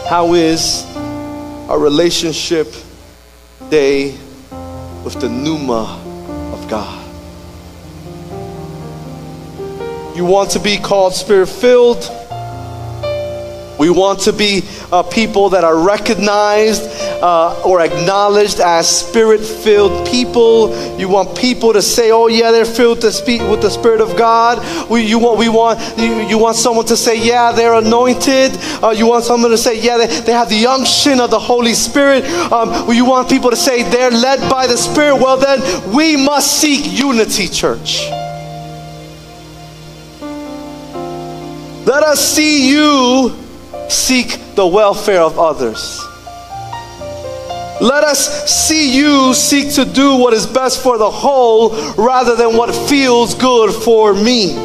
[0.09, 0.86] How is
[1.68, 2.72] our relationship
[3.68, 4.12] day
[5.04, 6.02] with the pneuma
[6.50, 7.04] of God?
[10.16, 12.09] You want to be called spirit filled?
[13.78, 16.84] We want to be uh, people that are recognized
[17.22, 20.98] uh, or acknowledged as spirit filled people.
[20.98, 24.16] You want people to say, oh, yeah, they're filled to speak with the Spirit of
[24.16, 24.58] God.
[24.88, 28.56] We, you, want, we want, you, you want someone to say, yeah, they're anointed.
[28.82, 31.74] Uh, you want someone to say, yeah, they, they have the unction of the Holy
[31.74, 32.24] Spirit.
[32.52, 35.16] Um, you want people to say they're led by the Spirit.
[35.16, 38.08] Well, then we must seek unity, church.
[41.86, 43.34] Let us see you
[43.88, 46.07] seek the welfare of others.
[47.80, 52.56] Let us see you seek to do what is best for the whole rather than
[52.56, 54.56] what feels good for me.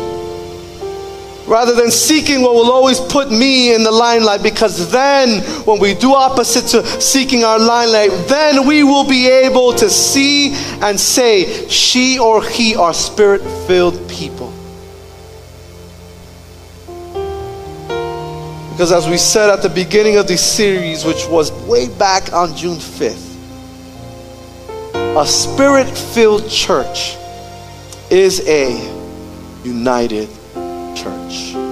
[1.45, 5.93] Rather than seeking what will always put me in the limelight, because then, when we
[5.93, 11.67] do opposite to seeking our limelight, then we will be able to see and say,
[11.67, 14.52] She or he are spirit filled people.
[18.73, 22.55] Because as we said at the beginning of this series, which was way back on
[22.55, 23.35] June 5th,
[25.15, 27.15] a spirit filled church
[28.09, 28.71] is a
[29.63, 30.27] united
[30.95, 31.62] church.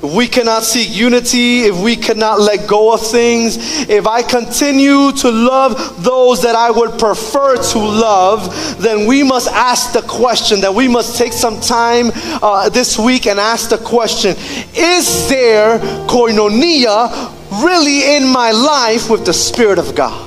[0.00, 3.56] If we cannot seek unity, if we cannot let go of things,
[3.88, 9.48] if I continue to love those that I would prefer to love, then we must
[9.48, 13.78] ask the question that we must take some time uh, this week and ask the
[13.78, 14.36] question
[14.76, 17.34] Is there koinonia
[17.64, 20.26] really in my life with the Spirit of God?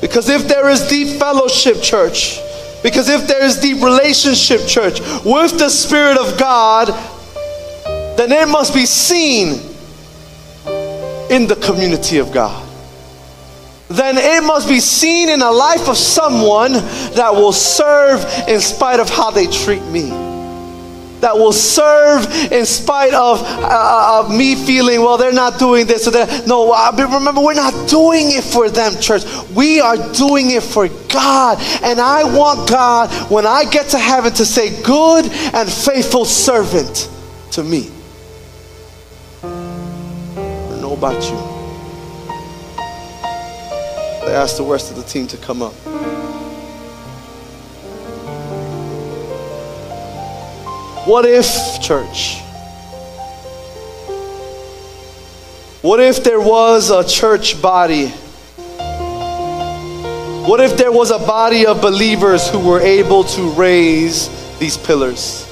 [0.00, 2.40] Because if there is deep fellowship, church,
[2.82, 6.88] because if there is deep relationship, church, with the Spirit of God,
[8.16, 9.60] then it must be seen
[11.30, 12.66] in the community of God.
[13.88, 19.00] Then it must be seen in the life of someone that will serve in spite
[19.00, 20.30] of how they treat me
[21.20, 26.06] that will serve in spite of, uh, of me feeling, well, they're not doing this
[26.06, 26.46] or that.
[26.46, 29.24] No, remember, we're not doing it for them, church.
[29.54, 31.58] We are doing it for God.
[31.82, 37.08] And I want God, when I get to heaven, to say, good and faithful servant
[37.52, 37.90] to me.
[39.42, 41.36] I know about you.
[44.26, 45.74] They asked the rest of the team to come up.
[51.10, 52.38] What if, church?
[55.82, 58.10] What if there was a church body?
[60.46, 64.28] What if there was a body of believers who were able to raise
[64.60, 65.49] these pillars?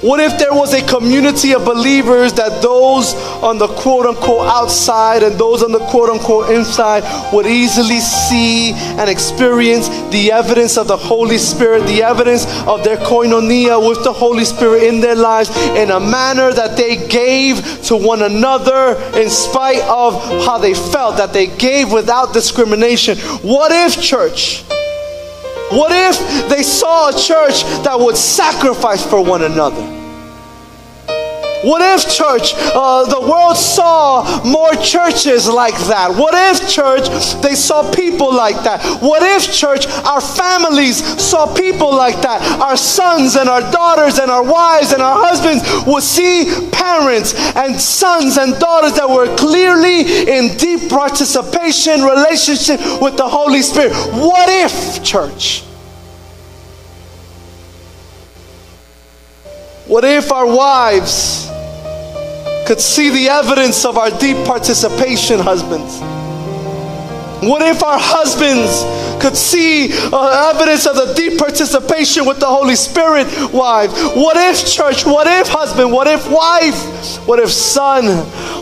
[0.00, 5.24] What if there was a community of believers that those on the quote unquote outside
[5.24, 10.86] and those on the quote unquote inside would easily see and experience the evidence of
[10.86, 15.50] the Holy Spirit, the evidence of their koinonia with the Holy Spirit in their lives
[15.74, 21.16] in a manner that they gave to one another in spite of how they felt,
[21.16, 23.18] that they gave without discrimination?
[23.42, 24.62] What if, church?
[25.70, 29.97] What if they saw a church that would sacrifice for one another?
[31.64, 36.14] What if, church, uh, the world saw more churches like that?
[36.14, 37.08] What if, church,
[37.42, 39.02] they saw people like that?
[39.02, 42.60] What if, church, our families saw people like that?
[42.60, 47.74] Our sons and our daughters and our wives and our husbands would see parents and
[47.80, 53.92] sons and daughters that were clearly in deep participation, relationship with the Holy Spirit.
[54.14, 55.64] What if, church?
[59.88, 61.47] What if our wives
[62.68, 66.00] could see the evidence of our deep participation, husbands?
[67.40, 68.84] What if our husbands
[69.22, 73.90] could see uh, evidence of the deep participation with the Holy Spirit, wife?
[74.14, 75.06] What if, church?
[75.06, 75.90] What if, husband?
[75.90, 77.26] What if, wife?
[77.26, 78.04] What if, son?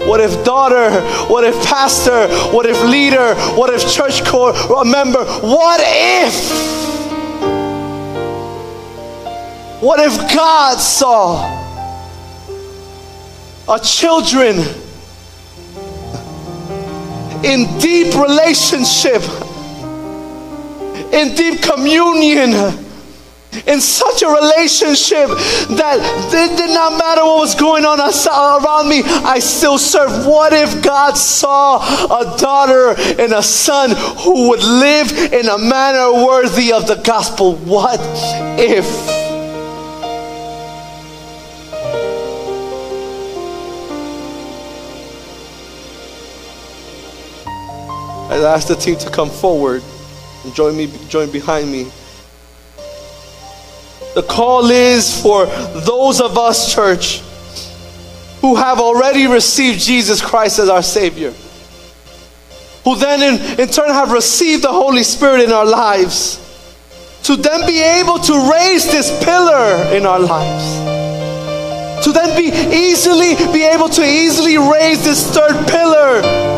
[0.08, 0.92] What if, daughter?
[1.26, 2.28] What if, pastor?
[2.54, 3.34] What if, leader?
[3.58, 4.52] What if, church core
[4.84, 5.24] member?
[5.24, 6.32] What if?
[9.82, 11.65] What if God saw
[13.68, 14.56] our children
[17.44, 19.22] in deep relationship,
[21.12, 22.50] in deep communion,
[23.66, 25.28] in such a relationship
[25.78, 25.98] that
[26.32, 30.26] it did not matter what was going on around me, I still served.
[30.26, 36.12] What if God saw a daughter and a son who would live in a manner
[36.24, 37.56] worthy of the gospel?
[37.56, 38.00] What
[38.58, 39.25] if?
[48.44, 49.82] I ask the team to come forward
[50.44, 51.90] and join me, join behind me.
[54.14, 57.20] The call is for those of us, church,
[58.40, 61.34] who have already received Jesus Christ as our Savior,
[62.84, 66.42] who then in, in turn have received the Holy Spirit in our lives,
[67.24, 73.34] to then be able to raise this pillar in our lives, to then be easily
[73.52, 76.55] be able to easily raise this third pillar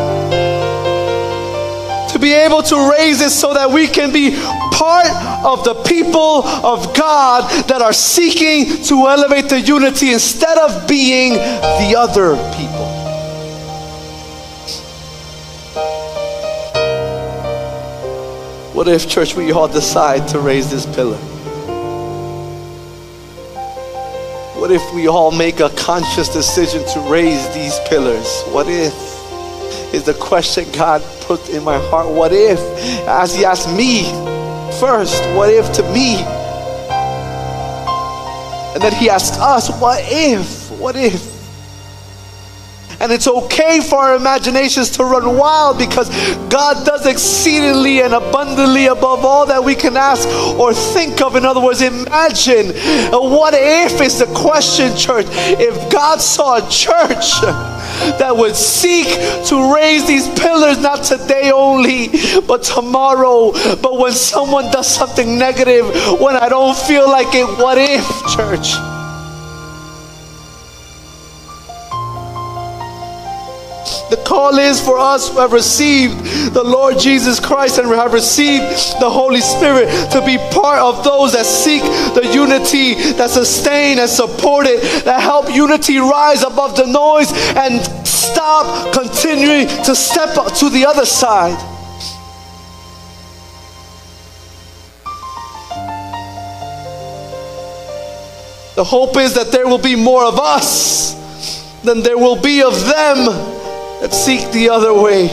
[2.17, 4.31] be able to raise it so that we can be
[4.71, 5.05] part
[5.45, 11.33] of the people of God that are seeking to elevate the unity instead of being
[11.33, 12.87] the other people.
[18.73, 21.17] What if, church, we all decide to raise this pillar?
[24.57, 28.43] What if we all make a conscious decision to raise these pillars?
[28.51, 29.18] What if
[29.93, 32.07] is the question God put in my heart.
[32.07, 32.59] What if?
[33.07, 34.03] As He asked me
[34.79, 36.17] first, what if to me?
[38.73, 40.69] And then He asked us, what if?
[40.71, 41.39] What if?
[43.01, 46.09] And it's okay for our imaginations to run wild because
[46.49, 50.27] God does exceedingly and abundantly above all that we can ask
[50.59, 51.37] or think of.
[51.37, 52.73] In other words, imagine.
[53.11, 55.27] What if is the question, church?
[55.29, 57.39] If God saw a church
[58.19, 59.07] that would seek
[59.47, 62.09] to raise these pillars not today only,
[62.47, 63.51] but tomorrow.
[63.81, 65.85] But when someone does something negative,
[66.19, 68.88] when I don't feel like it, what if, church?
[74.09, 78.63] The call is for us who have received the Lord Jesus Christ and have received
[78.99, 81.83] the Holy Spirit to be part of those that seek
[82.15, 87.79] the unity, that sustain and support it, that help unity rise above the noise and
[88.07, 91.57] stop continuing to step up to the other side.
[98.75, 101.13] The hope is that there will be more of us
[101.83, 103.58] than there will be of them
[104.01, 105.27] that seek the other way,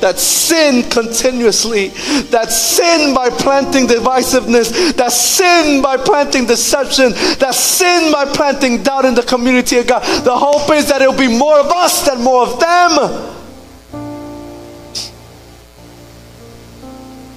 [0.00, 1.88] that sin continuously,
[2.30, 9.04] that sin by planting divisiveness, that sin by planting deception, that sin by planting doubt
[9.04, 10.02] in the community of God.
[10.24, 13.38] The hope is that it'll be more of us than more of them.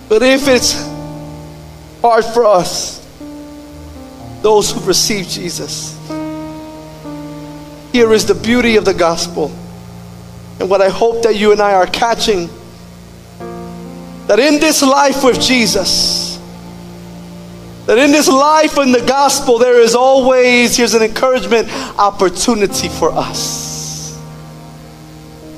[0.09, 0.73] But if it's
[2.01, 3.05] hard for us,
[4.41, 5.97] those who receive Jesus,
[7.91, 9.51] here is the beauty of the gospel.
[10.59, 12.49] And what I hope that you and I are catching
[14.27, 16.39] that in this life with Jesus,
[17.85, 23.11] That in this life in the gospel, there is always, here's an encouragement, opportunity for
[23.11, 23.74] us.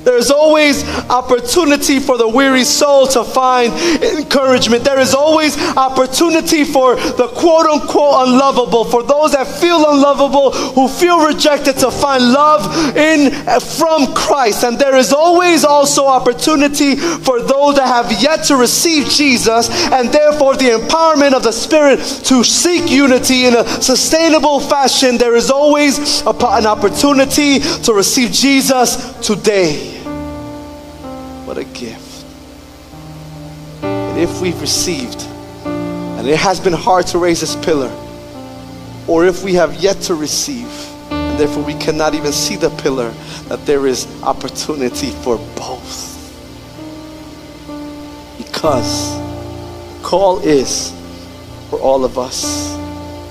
[0.08, 4.82] There's always opportunity for the weary soul to find encouragement.
[4.82, 10.88] There is always opportunity for the quote unquote unlovable, for those that feel unlovable, who
[10.88, 14.64] feel rejected to find love in from Christ.
[14.64, 20.08] And there is always also opportunity for those that have yet to receive Jesus and
[20.08, 25.18] therefore the empowerment of the Spirit to seek unity in a sustainable fashion.
[25.18, 29.97] There is always an opportunity to receive Jesus today.
[31.48, 32.26] What a gift.
[33.82, 35.22] And if we've received,
[35.64, 37.90] and it has been hard to raise this pillar,
[39.06, 40.68] or if we have yet to receive,
[41.10, 43.12] and therefore we cannot even see the pillar,
[43.48, 46.18] that there is opportunity for both.
[48.36, 50.92] Because the call is
[51.70, 52.76] for all of us.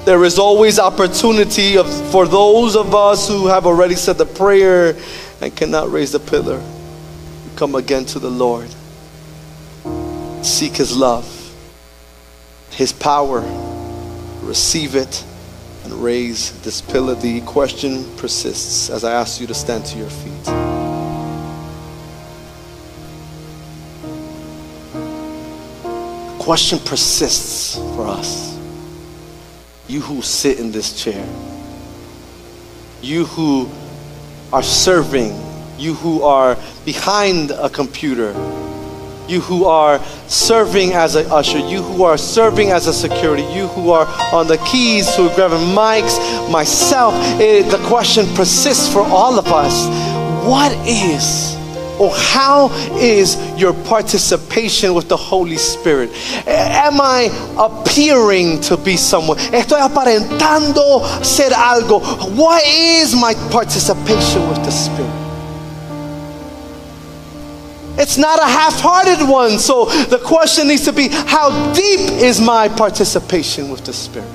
[0.05, 4.97] There is always opportunity of, for those of us who have already said the prayer
[5.39, 6.63] and cannot raise the pillar
[7.57, 8.69] come again to the Lord.
[10.45, 11.25] Seek His love,
[12.69, 13.41] His power,
[14.43, 15.25] receive it,
[15.83, 17.15] and raise this pillar.
[17.15, 20.43] The question persists as I ask you to stand to your feet.
[26.37, 28.55] The question persists for us.
[29.87, 31.27] You who sit in this chair,
[33.01, 33.67] you who
[34.53, 35.47] are serving
[35.77, 38.29] you who are behind a computer,
[39.27, 43.67] you who are serving as an usher, you who are serving as a security, you
[43.67, 46.15] who are on the keys, who are grabbing mics,
[46.49, 49.85] myself, it, the question persists for all of us.
[50.47, 51.57] What is
[51.99, 56.09] or how is your participation with the Holy Spirit?
[56.47, 57.27] Am I
[57.57, 59.37] appearing to be someone?
[59.51, 61.99] Estoy aparentando ser algo.
[62.37, 65.26] What is my participation with the Spirit?
[67.97, 69.57] It's not a half hearted one.
[69.57, 74.29] So the question needs to be how deep is my participation with the Spirit?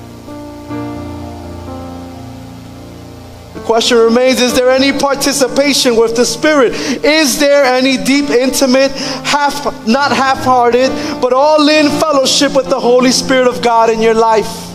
[3.53, 6.73] The question remains is there any participation with the Spirit?
[6.73, 10.89] Is there any deep, intimate, half, not half hearted,
[11.21, 14.73] but all in fellowship with the Holy Spirit of God in your life?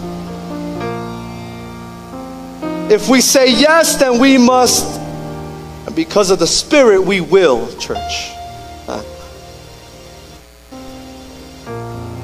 [2.91, 4.99] If we say yes, then we must,
[5.87, 8.38] and because of the Spirit, we will, church.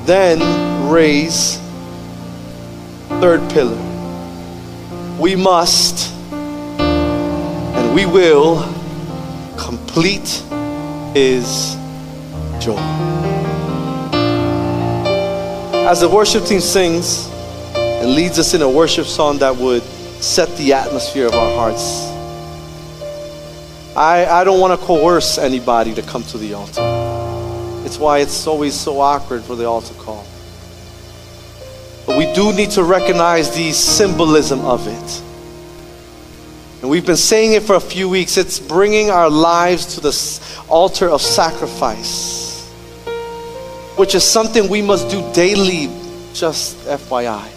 [0.04, 1.58] Then raise
[3.20, 3.80] third pillar.
[5.18, 6.12] We must
[6.78, 8.62] and we will
[9.56, 10.42] complete
[11.14, 11.76] his
[12.60, 12.76] joy.
[15.88, 17.30] As the worship team sings
[17.74, 19.82] and leads us in a worship song that would
[20.22, 22.08] set the atmosphere of our hearts,
[23.96, 27.03] I, I don't want to coerce anybody to come to the altar.
[27.84, 30.24] It's why it's always so awkward for the altar call.
[32.06, 35.22] But we do need to recognize the symbolism of it.
[36.80, 38.36] And we've been saying it for a few weeks.
[38.36, 42.68] It's bringing our lives to the altar of sacrifice,
[43.96, 45.88] which is something we must do daily,
[46.34, 47.50] just FYI.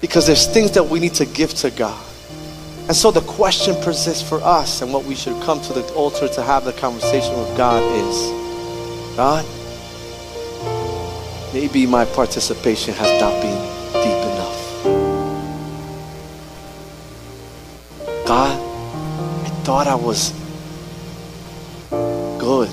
[0.00, 2.07] Because there's things that we need to give to God.
[2.88, 6.26] And so the question persists for us, and what we should come to the altar
[6.26, 8.16] to have the conversation with God is
[9.14, 9.44] God,
[11.52, 13.58] maybe my participation has not been
[13.92, 14.84] deep enough.
[18.26, 20.32] God, I thought I was
[22.38, 22.70] good.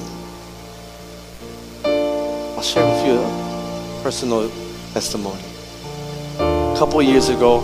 [2.55, 4.49] I'll share with you a personal
[4.93, 5.43] testimony.
[6.39, 7.59] A couple years ago,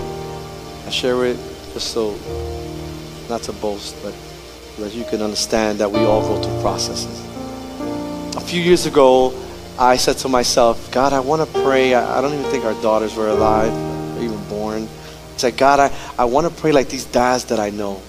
[0.85, 2.17] I shared it just so,
[3.29, 4.13] not to boast, but
[4.77, 7.25] that you can understand that we all go through processes.
[8.35, 9.33] A few years ago,
[9.77, 11.93] I said to myself, God, I want to pray.
[11.93, 13.71] I, don't even think our daughters were alive
[14.17, 14.83] or even born.
[14.83, 18.01] I said, God, I, I want to pray like these dads that I know.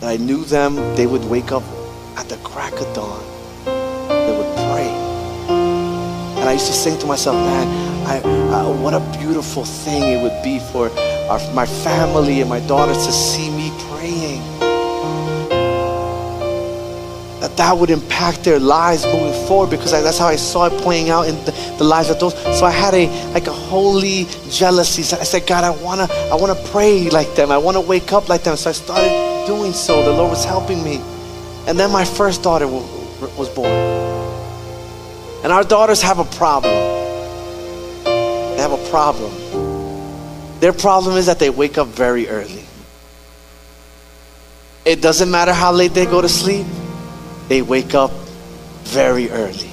[0.00, 1.62] That I knew them, they would wake up
[2.16, 3.24] at the crack of dawn.
[3.64, 4.88] They would pray.
[6.40, 10.22] And I used to sing to myself, man, I, I, what a beautiful thing it
[10.22, 10.90] would be for
[11.28, 14.42] our, my family and my daughters to see me praying.
[17.40, 20.80] That that would impact their lives moving forward because I, that's how I saw it
[20.80, 22.34] playing out in the, the, lives of those.
[22.58, 25.02] So I had a like a holy jealousy.
[25.02, 27.52] So I said, God, I wanna I wanna pray like them.
[27.52, 28.56] I wanna wake up like them.
[28.56, 30.02] So I started doing so.
[30.02, 31.00] The Lord was helping me.
[31.68, 33.70] And then my first daughter was born.
[35.44, 36.72] And our daughters have a problem
[38.04, 39.47] They have a problem.
[40.60, 42.64] Their problem is that they wake up very early.
[44.84, 46.66] It doesn't matter how late they go to sleep,
[47.48, 48.10] they wake up
[48.84, 49.70] very early.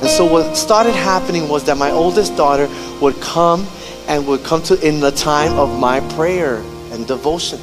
[0.00, 2.68] And so what started happening was that my oldest daughter
[3.00, 3.66] would come
[4.06, 6.56] and would come to in the time of my prayer
[6.92, 7.58] and devotion.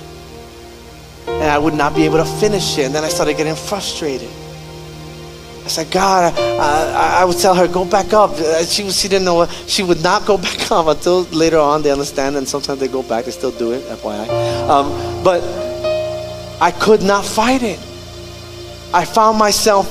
[1.27, 2.85] And I would not be able to finish it.
[2.85, 4.29] And then I started getting frustrated.
[5.63, 8.31] I said, God, I, I, would tell her, go back up.
[8.31, 11.83] Uh, she, she didn't know what, she would not go back up until later on
[11.83, 14.27] they understand, and sometimes they go back, they still do it, FYI.
[14.67, 15.41] Um, but
[16.61, 17.79] I could not fight it.
[18.93, 19.87] I found myself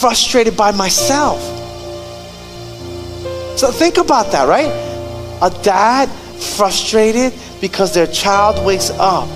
[0.00, 1.40] frustrated by myself.
[3.58, 4.70] So think about that, right?
[5.42, 9.28] A dad frustrated because their child wakes up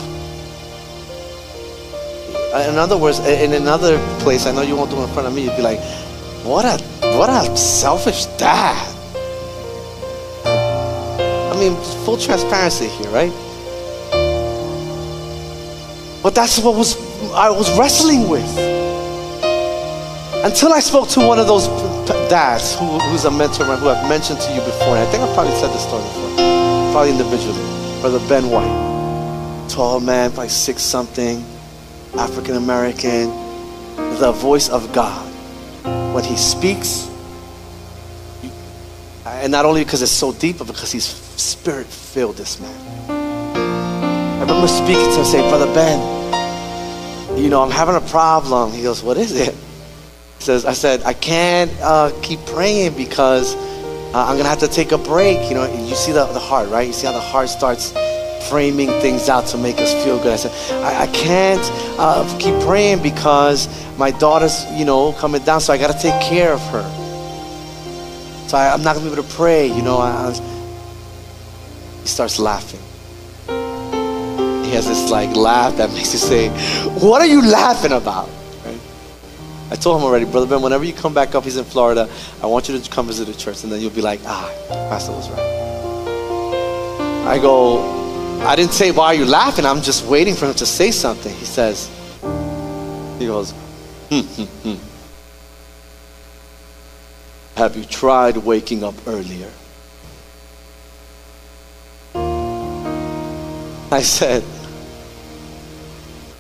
[2.62, 5.34] in other words, in another place, I know you won't do it in front of
[5.34, 5.80] me, you'd be like,
[6.44, 6.82] what a
[7.16, 8.92] what a selfish dad.
[10.44, 13.32] I mean, full transparency here, right?
[16.22, 16.96] But that's what was
[17.32, 18.46] I was wrestling with.
[20.44, 21.66] Until I spoke to one of those
[22.30, 24.96] dads who, who's a mentor who I've mentioned to you before.
[24.96, 26.92] And I think I've probably said this story before.
[26.92, 28.00] Probably individually.
[28.00, 29.68] Brother Ben White.
[29.68, 31.44] Tall man, probably six something
[32.18, 33.28] African American,
[34.18, 35.24] the voice of God.
[36.14, 37.08] When he speaks,
[39.24, 42.74] and not only because it's so deep, but because he's spirit filled, this man.
[43.10, 48.72] I remember speaking to him saying, Brother Ben, you know, I'm having a problem.
[48.72, 49.54] He goes, What is it?
[49.54, 54.60] He says, I said, I can't uh, keep praying because uh, I'm going to have
[54.60, 55.48] to take a break.
[55.48, 56.86] You know, you see the, the heart, right?
[56.86, 57.92] You see how the heart starts
[58.49, 60.32] framing things out to make us feel good.
[60.32, 61.61] I said, I, I can't
[61.99, 63.68] uh, keep praying because
[63.99, 66.82] my daughter's, you know, coming down, so I got to take care of her.
[68.49, 69.99] So I, am not going to be able to pray, you know.
[69.99, 70.32] I, I
[72.03, 72.80] he starts laughing.
[74.64, 76.49] He has this like laugh that makes you say,
[77.01, 78.28] What are you laughing about?
[79.68, 82.09] I told him already, Brother Ben, whenever you come back up, he's in Florida,
[82.40, 85.11] I want you to come visit the church, and then you'll be like, Ah, Pastor
[85.11, 85.40] was right.
[87.26, 88.05] I go,
[88.45, 89.66] I didn't say, Why are you laughing?
[89.66, 91.34] I'm just waiting for him to say something.
[91.34, 91.89] He says,
[93.18, 93.53] He goes,
[94.11, 94.74] hmm, hmm, hmm.
[97.57, 99.51] Have you tried waking up earlier?
[103.91, 104.45] I said,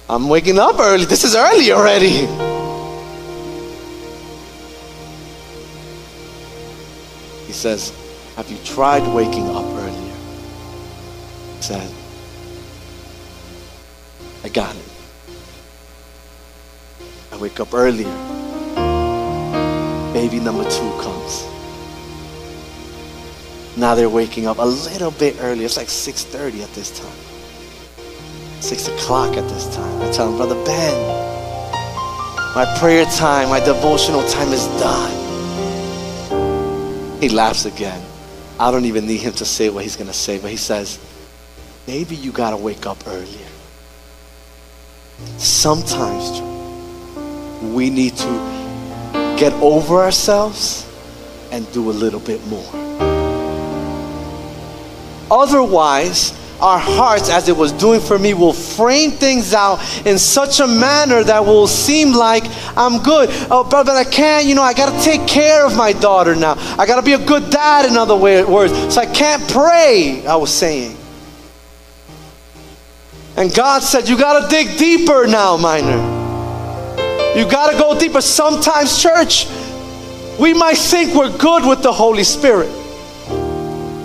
[0.08, 1.04] I'm waking up early.
[1.04, 2.26] This is early already.
[7.46, 7.92] He says,
[8.36, 9.75] Have you tried waking up?
[11.66, 11.90] Said,
[14.44, 14.88] I got it.
[17.32, 18.14] I wake up earlier.
[20.12, 21.44] Baby number two comes.
[23.76, 25.64] Now they're waking up a little bit early.
[25.64, 27.18] It's like 6.30 at this time.
[28.62, 30.02] 6 o'clock at this time.
[30.02, 30.94] I tell him, Brother Ben,
[32.54, 35.10] my prayer time, my devotional time is done.
[37.20, 38.00] He laughs again.
[38.60, 41.00] I don't even need him to say what he's going to say, but he says,
[41.86, 43.46] maybe you got to wake up earlier.
[45.38, 46.40] Sometimes
[47.62, 50.86] we need to get over ourselves
[51.50, 52.64] and do a little bit more.
[55.30, 60.60] Otherwise, our hearts, as it was doing for me, will frame things out in such
[60.60, 62.44] a manner that will seem like
[62.76, 63.28] I'm good.
[63.50, 66.34] Oh, but, but I can't, you know, I got to take care of my daughter
[66.34, 66.54] now.
[66.78, 68.72] I got to be a good dad, in other words.
[68.94, 70.96] So I can't pray, I was saying.
[73.36, 76.16] And God said, You got to dig deeper now, Mynor.
[77.36, 78.20] You got to go deeper.
[78.20, 79.46] Sometimes, church,
[80.38, 82.85] we might think we're good with the Holy Spirit.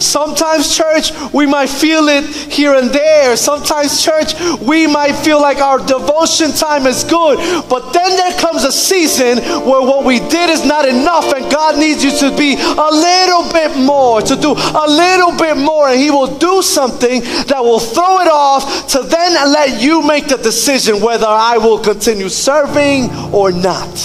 [0.02, 3.38] Sometimes, church, we might feel it here and there.
[3.38, 7.38] Sometimes, church, we might feel like our devotion time is good.
[7.70, 11.78] But then there comes a season where what we did is not enough, and God
[11.78, 16.00] needs you to be a little bit more, to do a little bit more, and
[16.00, 20.38] He will do something that will throw it off to then let you make the
[20.38, 23.96] decision whether I will continue serving or not.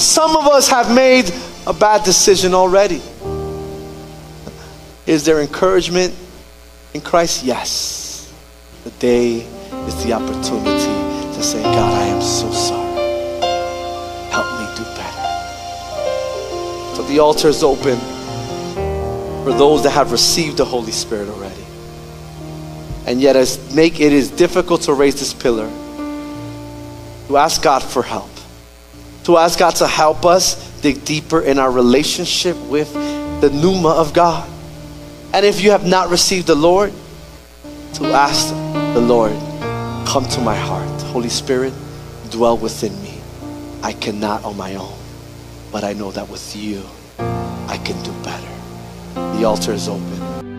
[0.00, 1.32] Some of us have made
[1.66, 3.02] a bad decision already.
[5.06, 6.14] Is there encouragement
[6.94, 7.42] in Christ?
[7.44, 8.32] Yes.
[8.84, 9.46] The day
[9.86, 10.92] is the opportunity
[11.34, 12.82] to say, God, I am so sorry.
[14.30, 15.26] Help me do better.
[16.96, 17.98] So the altar is open
[19.44, 21.64] for those that have received the Holy Spirit already.
[23.06, 25.68] And yet, as make it is difficult to raise this pillar,
[27.28, 28.30] to ask God for help,
[29.24, 32.92] to ask God to help us dig deeper in our relationship with
[33.40, 34.48] the pneuma of God.
[35.32, 36.92] And if you have not received the Lord,
[37.94, 38.48] to ask
[38.94, 39.32] the Lord,
[40.06, 40.88] come to my heart.
[41.02, 41.72] Holy Spirit,
[42.30, 43.20] dwell within me.
[43.82, 44.98] I cannot on my own,
[45.70, 46.82] but I know that with you,
[47.18, 49.38] I can do better.
[49.38, 50.51] The altar is open.